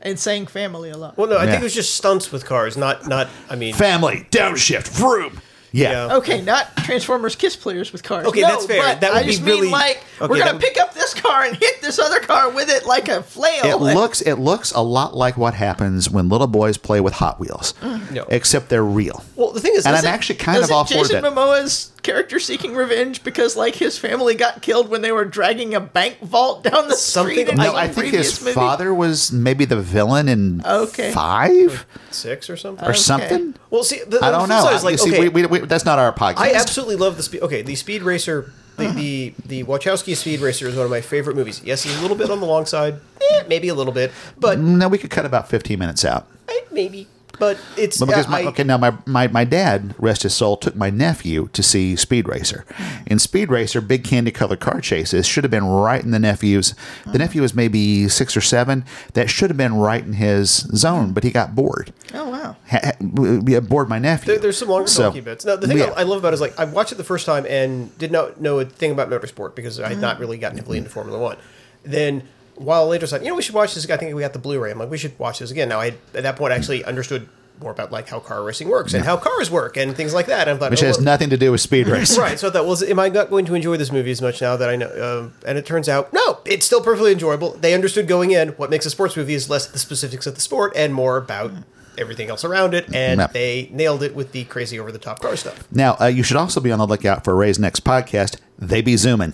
and 0.00 0.18
saying 0.18 0.46
family 0.46 0.90
a 0.90 0.96
lot. 0.96 1.16
Well, 1.18 1.28
no, 1.28 1.36
I 1.36 1.44
Yeah. 1.44 1.50
think 1.52 1.60
it 1.62 1.64
was 1.64 1.74
just 1.74 1.94
stunts 1.94 2.32
with 2.32 2.44
cars, 2.46 2.76
not 2.76 3.06
not. 3.06 3.28
I 3.50 3.56
mean, 3.56 3.74
Family, 3.74 4.26
downshift, 4.30 4.88
vroom. 4.88 5.40
Yeah. 5.76 6.06
Yeah. 6.08 6.16
Okay, 6.16 6.40
not 6.42 6.74
Transformers 6.78 7.36
Kiss 7.36 7.54
players 7.56 7.92
with 7.92 8.02
cars. 8.02 8.26
Okay, 8.26 8.40
No, 8.40 8.48
that's 8.48 8.66
fair. 8.66 8.82
but 8.82 9.00
That 9.00 9.12
would 9.12 9.18
I 9.20 9.22
be 9.24 9.30
just 9.32 9.42
really- 9.42 9.62
mean 9.62 9.70
like 9.70 10.02
Okay, 10.20 10.28
we're 10.30 10.38
gonna 10.38 10.52
would- 10.54 10.60
pick 10.62 10.78
up 10.80 10.94
this 10.94 11.12
car 11.14 11.42
and 11.44 11.56
hit 11.56 11.82
this 11.82 11.98
other 11.98 12.20
car 12.20 12.50
with 12.50 12.70
it 12.70 12.86
like 12.86 13.08
a 13.08 13.22
flail. 13.22 13.64
It 13.64 13.80
Like- 13.80 13.94
looks 13.94 14.20
it 14.22 14.34
looks 14.36 14.72
a 14.72 14.80
lot 14.80 15.14
like 15.16 15.36
what 15.36 15.54
happens 15.54 16.08
when 16.10 16.28
little 16.28 16.46
boys 16.46 16.76
play 16.78 17.00
with 17.00 17.14
Hot 17.14 17.38
Wheels, 17.38 17.74
mm. 17.82 18.10
No. 18.10 18.24
except 18.28 18.68
they're 18.70 18.82
real. 18.84 19.22
well, 19.36 19.52
the 19.52 19.60
thing 19.60 19.74
is, 19.74 19.84
And 19.86 19.94
is 19.94 20.00
I'm 20.04 20.06
it- 20.06 20.14
actually 20.14 20.36
kind 20.36 20.58
Does 20.60 20.70
of 20.70 20.74
all 20.76 20.82
it 20.84 20.88
for 20.88 20.94
Jason 20.94 21.22
that. 21.22 21.32
Momoa's 21.34 21.90
character 22.06 22.38
seeking 22.38 22.74
revenge 22.74 23.22
because 23.24 23.56
like 23.56 23.74
his 23.74 23.98
family 23.98 24.34
got 24.34 24.62
killed 24.62 24.88
when 24.88 25.02
they 25.02 25.10
were 25.12 25.24
dragging 25.24 25.74
a 25.74 25.80
bank 25.80 26.18
vault 26.20 26.62
down 26.64 26.88
the 26.88 26.94
Something- 26.94 27.46
street? 27.46 27.56
No, 27.56 27.64
No, 27.64 27.74
I 27.76 27.88
think 27.88 28.14
his 28.14 28.40
movie? 28.40 28.52
father 28.54 28.94
was 28.94 29.32
maybe 29.32 29.64
the 29.64 29.76
villain 29.76 30.28
in 30.28 30.62
Okay. 30.64 31.10
five 31.12 31.84
Six 32.10 32.48
or 32.48 32.56
something. 32.56 32.86
or 32.86 32.90
Okay. 32.90 32.98
something. 32.98 33.54
well, 33.70 33.82
see, 33.82 34.00
the, 34.06 34.24
I 34.24 34.30
don't 34.30 34.48
know. 34.48 34.62
side 34.62 34.76
is 34.76 34.82
I- 34.84 34.86
like, 34.86 34.98
see, 34.98 35.10
okay, 35.12 35.28
we, 35.28 35.42
we, 35.42 35.60
we, 35.60 35.66
that's 35.66 35.84
not 35.84 35.98
our 35.98 36.12
podcast. 36.12 36.38
I 36.38 36.52
absolutely 36.54 36.96
love 36.96 37.16
the 37.16 37.22
speed. 37.24 37.42
Okay, 37.42 37.62
the 37.62 37.74
Speed 37.74 38.02
Racer, 38.02 38.52
the, 38.78 38.88
the 38.88 39.34
the 39.46 39.64
Wachowski 39.64 40.14
Speed 40.16 40.40
Racer 40.40 40.68
is 40.68 40.76
one 40.76 40.84
of 40.84 40.90
my 40.90 41.00
favorite 41.00 41.34
movies. 41.34 41.60
Yes, 41.64 41.84
it's 41.84 41.98
a 41.98 42.02
little 42.02 42.16
bit 42.16 42.30
on 42.30 42.40
the 42.40 42.46
long 42.46 42.66
side, 42.66 43.00
eh, 43.32 43.42
maybe 43.48 43.68
a 43.68 43.74
little 43.74 43.92
bit, 43.92 44.12
but 44.38 44.58
no, 44.58 44.86
we 44.88 44.98
could 44.98 45.10
cut 45.10 45.24
about 45.26 45.48
15 45.48 45.78
minutes 45.78 46.04
out. 46.04 46.26
maybe. 46.70 47.08
But 47.38 47.58
it's 47.76 48.00
Well, 48.00 48.06
because 48.06 48.28
my, 48.28 48.40
I- 48.42 48.46
okay, 48.46 48.64
now 48.64 48.78
my, 48.78 48.96
my 49.06 49.26
my 49.28 49.44
dad, 49.44 49.94
rest 49.98 50.22
his 50.22 50.34
soul, 50.34 50.56
took 50.56 50.74
my 50.76 50.90
nephew 50.90 51.48
to 51.52 51.62
see 51.62 51.96
Speed 51.96 52.28
Racer. 52.28 52.64
In 53.06 53.18
Speed 53.18 53.50
Racer, 53.50 53.80
big 53.80 54.04
candy 54.04 54.30
colored 54.30 54.60
car 54.60 54.80
chases 54.80 55.26
should 55.26 55.44
have 55.44 55.50
been 55.50 55.66
right 55.66 56.02
in 56.02 56.10
the 56.12 56.18
nephew's. 56.18 56.74
The 57.06 57.18
nephew 57.18 57.42
was 57.42 57.54
maybe 57.54 58.08
six 58.08 58.36
or 58.36 58.40
seven. 58.40 58.84
That 59.14 59.28
should 59.30 59.50
have 59.50 59.56
been 59.56 59.74
right 59.74 60.02
in 60.04 60.14
his 60.14 60.50
zone, 60.76 61.12
but 61.12 61.24
he 61.24 61.30
got 61.30 61.54
bored. 61.54 61.92
Oh 62.14 62.30
wow. 62.30 62.56
Ha, 62.70 62.80
ha, 62.84 63.60
bored 63.60 63.88
my 63.88 63.98
nephew. 63.98 64.32
There, 64.32 64.38
there's 64.42 64.58
some 64.58 64.68
longer 64.68 64.88
So- 64.88 65.10
bits. 65.12 65.44
Now, 65.44 65.56
the 65.56 65.66
thing 65.66 65.78
Yeah. 65.78 65.92
I, 65.96 66.02
love 66.04 66.18
about 66.18 66.32
it 66.32 66.34
is 66.34 66.40
like 66.40 66.58
I 66.58 66.64
watched 66.64 66.92
it 66.92 66.96
the 66.96 67.04
first 67.04 67.26
time 67.26 67.44
and 67.48 67.96
did 67.98 68.10
not 68.12 68.40
know 68.40 68.60
a 68.60 68.64
thing 68.64 68.92
about 68.92 69.10
motorsport 69.10 69.54
because 69.54 69.78
I 69.80 69.84
had 69.88 69.92
Mm-hmm. 69.92 70.00
not 70.00 70.18
really 70.20 70.38
gotten 70.38 70.58
heavily 70.58 70.78
into 70.78 70.90
Formula 70.90 71.18
One. 71.18 71.36
Then, 71.84 72.22
while 72.56 72.86
later 72.88 73.06
said, 73.06 73.22
you 73.22 73.28
know, 73.28 73.34
we 73.34 73.42
should 73.42 73.54
watch 73.54 73.74
this. 73.74 73.88
I 73.88 73.96
think 73.96 74.14
we 74.14 74.22
got 74.22 74.32
the 74.32 74.38
Blu-ray. 74.38 74.70
I'm 74.70 74.78
like, 74.78 74.90
we 74.90 74.98
should 74.98 75.18
watch 75.18 75.38
this 75.38 75.50
again. 75.50 75.68
Now, 75.68 75.80
I 75.80 75.88
at 76.14 76.22
that 76.22 76.36
point 76.36 76.52
actually 76.52 76.84
understood 76.84 77.28
more 77.60 77.70
about 77.70 77.90
like 77.90 78.08
how 78.08 78.20
car 78.20 78.42
racing 78.42 78.68
works 78.68 78.92
and 78.92 79.04
how 79.04 79.16
cars 79.16 79.50
work 79.50 79.76
and 79.76 79.96
things 79.96 80.12
like 80.12 80.26
that. 80.26 80.46
And 80.48 80.56
I 80.56 80.60
thought, 80.60 80.70
which 80.70 80.82
oh, 80.82 80.86
has 80.86 80.98
well- 80.98 81.04
nothing 81.04 81.30
to 81.30 81.36
do 81.36 81.52
with 81.52 81.60
Speed 81.60 81.86
Racer. 81.88 82.20
Right. 82.20 82.38
So 82.38 82.48
I 82.48 82.50
thought, 82.50 82.66
well, 82.66 82.76
am 82.84 82.98
I 82.98 83.08
not 83.08 83.30
going 83.30 83.46
to 83.46 83.54
enjoy 83.54 83.76
this 83.76 83.90
movie 83.90 84.10
as 84.10 84.20
much 84.20 84.40
now 84.40 84.56
that 84.56 84.68
I 84.68 84.76
know? 84.76 84.90
Um 85.20 85.34
and 85.46 85.56
it 85.56 85.64
turns 85.64 85.88
out, 85.88 86.12
no, 86.12 86.40
it's 86.44 86.66
still 86.66 86.82
perfectly 86.82 87.12
enjoyable. 87.12 87.52
They 87.52 87.74
understood 87.74 88.08
going 88.08 88.30
in 88.30 88.50
what 88.50 88.70
makes 88.70 88.84
a 88.86 88.90
sports 88.90 89.16
movie 89.16 89.34
is 89.34 89.48
less 89.48 89.66
the 89.66 89.78
specifics 89.78 90.26
of 90.26 90.34
the 90.34 90.40
sport 90.40 90.72
and 90.76 90.92
more 90.92 91.16
about 91.16 91.52
everything 91.98 92.28
else 92.28 92.44
around 92.44 92.74
it. 92.74 92.94
And 92.94 93.20
they 93.32 93.70
nailed 93.72 94.02
it 94.02 94.14
with 94.14 94.32
the 94.32 94.44
crazy 94.44 94.78
over 94.78 94.92
the 94.92 94.98
top 94.98 95.20
car 95.20 95.36
stuff. 95.36 95.66
Now, 95.72 95.96
uh, 95.98 96.06
you 96.06 96.22
should 96.22 96.36
also 96.36 96.60
be 96.60 96.70
on 96.72 96.78
the 96.78 96.86
lookout 96.86 97.24
for 97.24 97.34
Ray's 97.34 97.58
next 97.58 97.84
podcast. 97.84 98.36
They 98.58 98.82
be 98.82 98.96
zooming. 98.96 99.32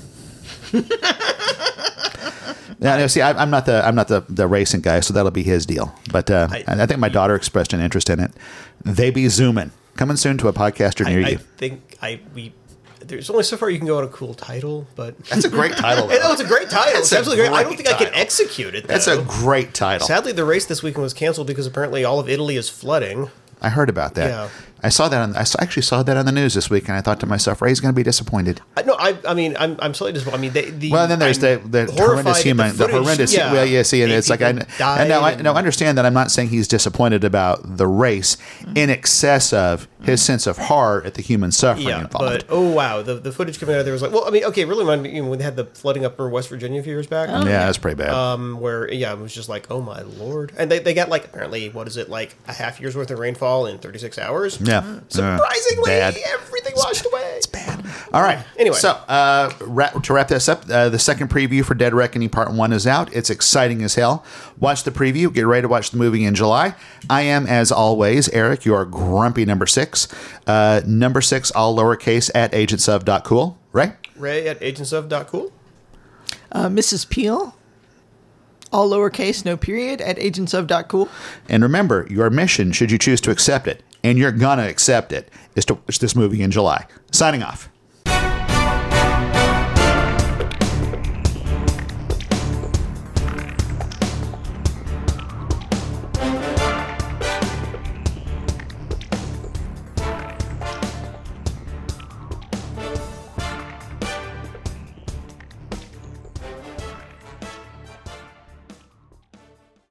now, 2.82 2.96
now, 2.98 3.06
see, 3.06 3.20
I, 3.22 3.30
I'm 3.40 3.50
not 3.50 3.66
the 3.66 3.86
I'm 3.86 3.94
not 3.94 4.08
the, 4.08 4.24
the 4.28 4.46
racing 4.46 4.80
guy, 4.82 5.00
so 5.00 5.14
that'll 5.14 5.30
be 5.30 5.42
his 5.42 5.64
deal. 5.66 5.94
But 6.10 6.30
uh, 6.30 6.48
I, 6.50 6.64
I- 6.66 6.82
I 6.82 6.86
think 6.86 7.00
my 7.00 7.08
daughter 7.08 7.34
expressed 7.34 7.72
an 7.72 7.80
interest 7.80 8.10
in 8.10 8.20
it. 8.20 8.32
They 8.84 9.10
be 9.10 9.28
zooming. 9.28 9.70
Coming 9.96 10.16
soon 10.16 10.38
to 10.38 10.48
a 10.48 10.52
podcaster 10.52 11.04
near 11.06 11.20
I, 11.20 11.26
I 11.26 11.28
you. 11.32 11.38
think 11.38 11.98
I 12.02 12.20
we 12.34 12.52
there's 13.00 13.28
only 13.30 13.42
so 13.42 13.56
far 13.56 13.68
you 13.68 13.78
can 13.78 13.86
go 13.86 13.98
on 13.98 14.04
a 14.04 14.08
cool 14.08 14.32
title, 14.32 14.86
but 14.96 15.18
That's 15.24 15.44
a 15.44 15.48
great 15.50 15.72
title. 15.72 16.04
I 16.10 16.18
know 16.18 16.32
it's 16.32 16.40
a 16.40 16.46
great 16.46 16.70
title. 16.70 16.92
That's 16.94 17.06
it's 17.08 17.12
absolutely 17.12 17.44
great. 17.46 17.54
I 17.56 17.62
don't 17.64 17.76
think 17.76 17.88
I 17.88 17.94
can 17.98 18.14
execute 18.14 18.74
it. 18.74 18.86
That's 18.86 19.06
a 19.06 19.22
great 19.22 19.74
title. 19.74 20.06
Sadly, 20.06 20.32
the 20.32 20.44
race 20.44 20.66
this 20.66 20.82
weekend 20.82 21.02
was 21.02 21.12
canceled 21.12 21.46
because 21.46 21.66
apparently 21.66 22.04
all 22.04 22.20
of 22.20 22.28
Italy 22.28 22.56
is 22.56 22.68
flooding. 22.68 23.28
I 23.60 23.68
heard 23.68 23.88
about 23.90 24.14
that. 24.14 24.28
Yeah. 24.28 24.48
I 24.82 24.88
saw 24.88 25.08
that. 25.08 25.20
On, 25.20 25.36
I 25.36 25.44
saw, 25.44 25.58
actually 25.62 25.82
saw 25.82 26.02
that 26.02 26.16
on 26.16 26.26
the 26.26 26.32
news 26.32 26.54
this 26.54 26.68
week, 26.68 26.88
and 26.88 26.96
I 26.96 27.00
thought 27.00 27.20
to 27.20 27.26
myself, 27.26 27.62
Ray's 27.62 27.78
going 27.80 27.92
to 27.92 27.96
be 27.96 28.02
disappointed. 28.02 28.60
I, 28.76 28.82
no, 28.82 28.94
I, 28.98 29.16
I 29.26 29.34
mean, 29.34 29.56
I'm, 29.58 29.76
I'm 29.80 29.94
slightly 29.94 30.14
disappointed. 30.14 30.38
I 30.38 30.40
mean, 30.40 30.52
they, 30.52 30.70
the 30.70 30.90
Well, 30.90 31.06
then 31.06 31.18
there's 31.18 31.42
I'm 31.42 31.70
the, 31.70 31.84
the 31.86 31.92
horrendous 31.92 32.42
human, 32.42 32.68
the, 32.76 32.88
footage. 32.88 32.96
horrendous. 33.02 33.36
well, 33.36 33.64
yeah, 33.66 33.82
see, 33.82 34.02
and 34.02 34.12
it's 34.12 34.28
like 34.28 34.42
I, 34.42 34.50
and 34.50 34.66
now, 35.08 35.22
I 35.22 35.34
now 35.36 35.54
understand 35.54 35.98
that 35.98 36.06
I'm 36.06 36.14
not 36.14 36.30
saying 36.30 36.48
he's 36.48 36.66
disappointed 36.68 37.22
about 37.24 37.76
the 37.76 37.86
race 37.86 38.36
in 38.74 38.90
excess 38.90 39.52
of 39.52 39.86
his 40.02 40.20
sense 40.20 40.48
of 40.48 40.58
horror 40.58 41.02
at 41.04 41.14
the 41.14 41.22
human 41.22 41.52
suffering 41.52 41.86
Yeah, 41.86 42.00
involved. 42.00 42.26
but 42.26 42.46
oh 42.48 42.68
wow, 42.72 43.02
the, 43.02 43.14
the 43.14 43.30
footage 43.30 43.60
coming 43.60 43.76
out 43.76 43.78
of 43.80 43.84
there 43.84 43.92
was 43.92 44.02
like, 44.02 44.10
well, 44.10 44.26
I 44.26 44.30
mean, 44.30 44.42
okay, 44.44 44.64
really 44.64 44.80
reminded 44.82 45.04
me 45.04 45.16
you 45.16 45.22
know, 45.22 45.28
when 45.30 45.38
they 45.38 45.44
had 45.44 45.54
the 45.54 45.66
flooding 45.66 46.04
up 46.04 46.18
in 46.18 46.28
West 46.32 46.48
Virginia 46.48 46.80
a 46.80 46.82
few 46.82 46.92
years 46.92 47.06
back. 47.06 47.28
yeah, 47.28 47.66
that's 47.66 47.78
pretty 47.78 47.96
bad. 47.96 48.10
Um, 48.12 48.58
where 48.60 48.92
yeah, 48.92 49.12
it 49.12 49.18
was 49.20 49.32
just 49.32 49.48
like, 49.48 49.70
oh 49.70 49.80
my 49.80 50.02
lord, 50.02 50.52
and 50.58 50.70
they, 50.70 50.80
they 50.80 50.92
got 50.94 51.08
like 51.08 51.24
apparently 51.26 51.68
what 51.68 51.86
is 51.86 51.96
it 51.96 52.08
like 52.10 52.34
a 52.48 52.52
half 52.52 52.80
year's 52.80 52.96
worth 52.96 53.10
of 53.12 53.18
rainfall 53.20 53.66
in 53.66 53.78
36 53.78 54.18
hours? 54.18 54.58
yeah, 54.60 54.71
surprisingly, 55.08 55.90
bad. 55.90 56.16
everything 56.26 56.72
washed 56.76 57.04
away. 57.06 57.22
It's 57.36 57.46
bad. 57.46 57.84
All 58.12 58.22
right. 58.22 58.44
Anyway. 58.58 58.76
so 58.76 58.90
uh, 59.08 59.52
wrap, 59.60 60.02
to 60.02 60.12
wrap 60.12 60.28
this 60.28 60.48
up, 60.48 60.64
uh, 60.70 60.88
the 60.88 60.98
second 60.98 61.28
preview 61.28 61.64
for 61.64 61.74
Dead 61.74 61.94
Reckoning 61.94 62.28
Part 62.28 62.52
One 62.52 62.72
is 62.72 62.86
out. 62.86 63.12
It's 63.14 63.30
exciting 63.30 63.82
as 63.82 63.94
hell. 63.94 64.24
Watch 64.58 64.84
the 64.84 64.90
preview. 64.90 65.32
Get 65.32 65.46
ready 65.46 65.62
to 65.62 65.68
watch 65.68 65.90
the 65.90 65.96
movie 65.96 66.24
in 66.24 66.34
July. 66.34 66.74
I 67.08 67.22
am, 67.22 67.46
as 67.46 67.72
always, 67.72 68.28
Eric. 68.30 68.64
Your 68.64 68.84
grumpy 68.84 69.44
number 69.44 69.66
six. 69.66 70.08
Uh, 70.46 70.82
number 70.86 71.20
six, 71.20 71.50
all 71.50 71.76
lowercase 71.76 72.30
at 72.34 72.52
agentsov.cool. 72.52 73.58
Right. 73.72 73.94
Ray 74.16 74.46
at 74.48 74.60
agentsof.cool. 74.60 75.52
Uh, 76.52 76.68
Mrs. 76.68 77.08
Peel, 77.08 77.56
all 78.72 78.90
lowercase, 78.90 79.44
no 79.44 79.56
period, 79.56 80.00
at 80.00 80.16
agentsof.cool. 80.18 81.08
And 81.48 81.62
remember, 81.62 82.06
your 82.10 82.28
mission, 82.30 82.72
should 82.72 82.90
you 82.90 82.98
choose 82.98 83.20
to 83.22 83.30
accept 83.30 83.66
it, 83.66 83.82
and 84.04 84.18
you're 84.18 84.32
gonna 84.32 84.66
accept 84.68 85.12
it, 85.12 85.30
is 85.54 85.64
to 85.66 85.74
watch 85.74 85.98
this 85.98 86.14
movie 86.16 86.42
in 86.42 86.50
July. 86.50 86.86
Signing 87.10 87.42
off. 87.42 87.68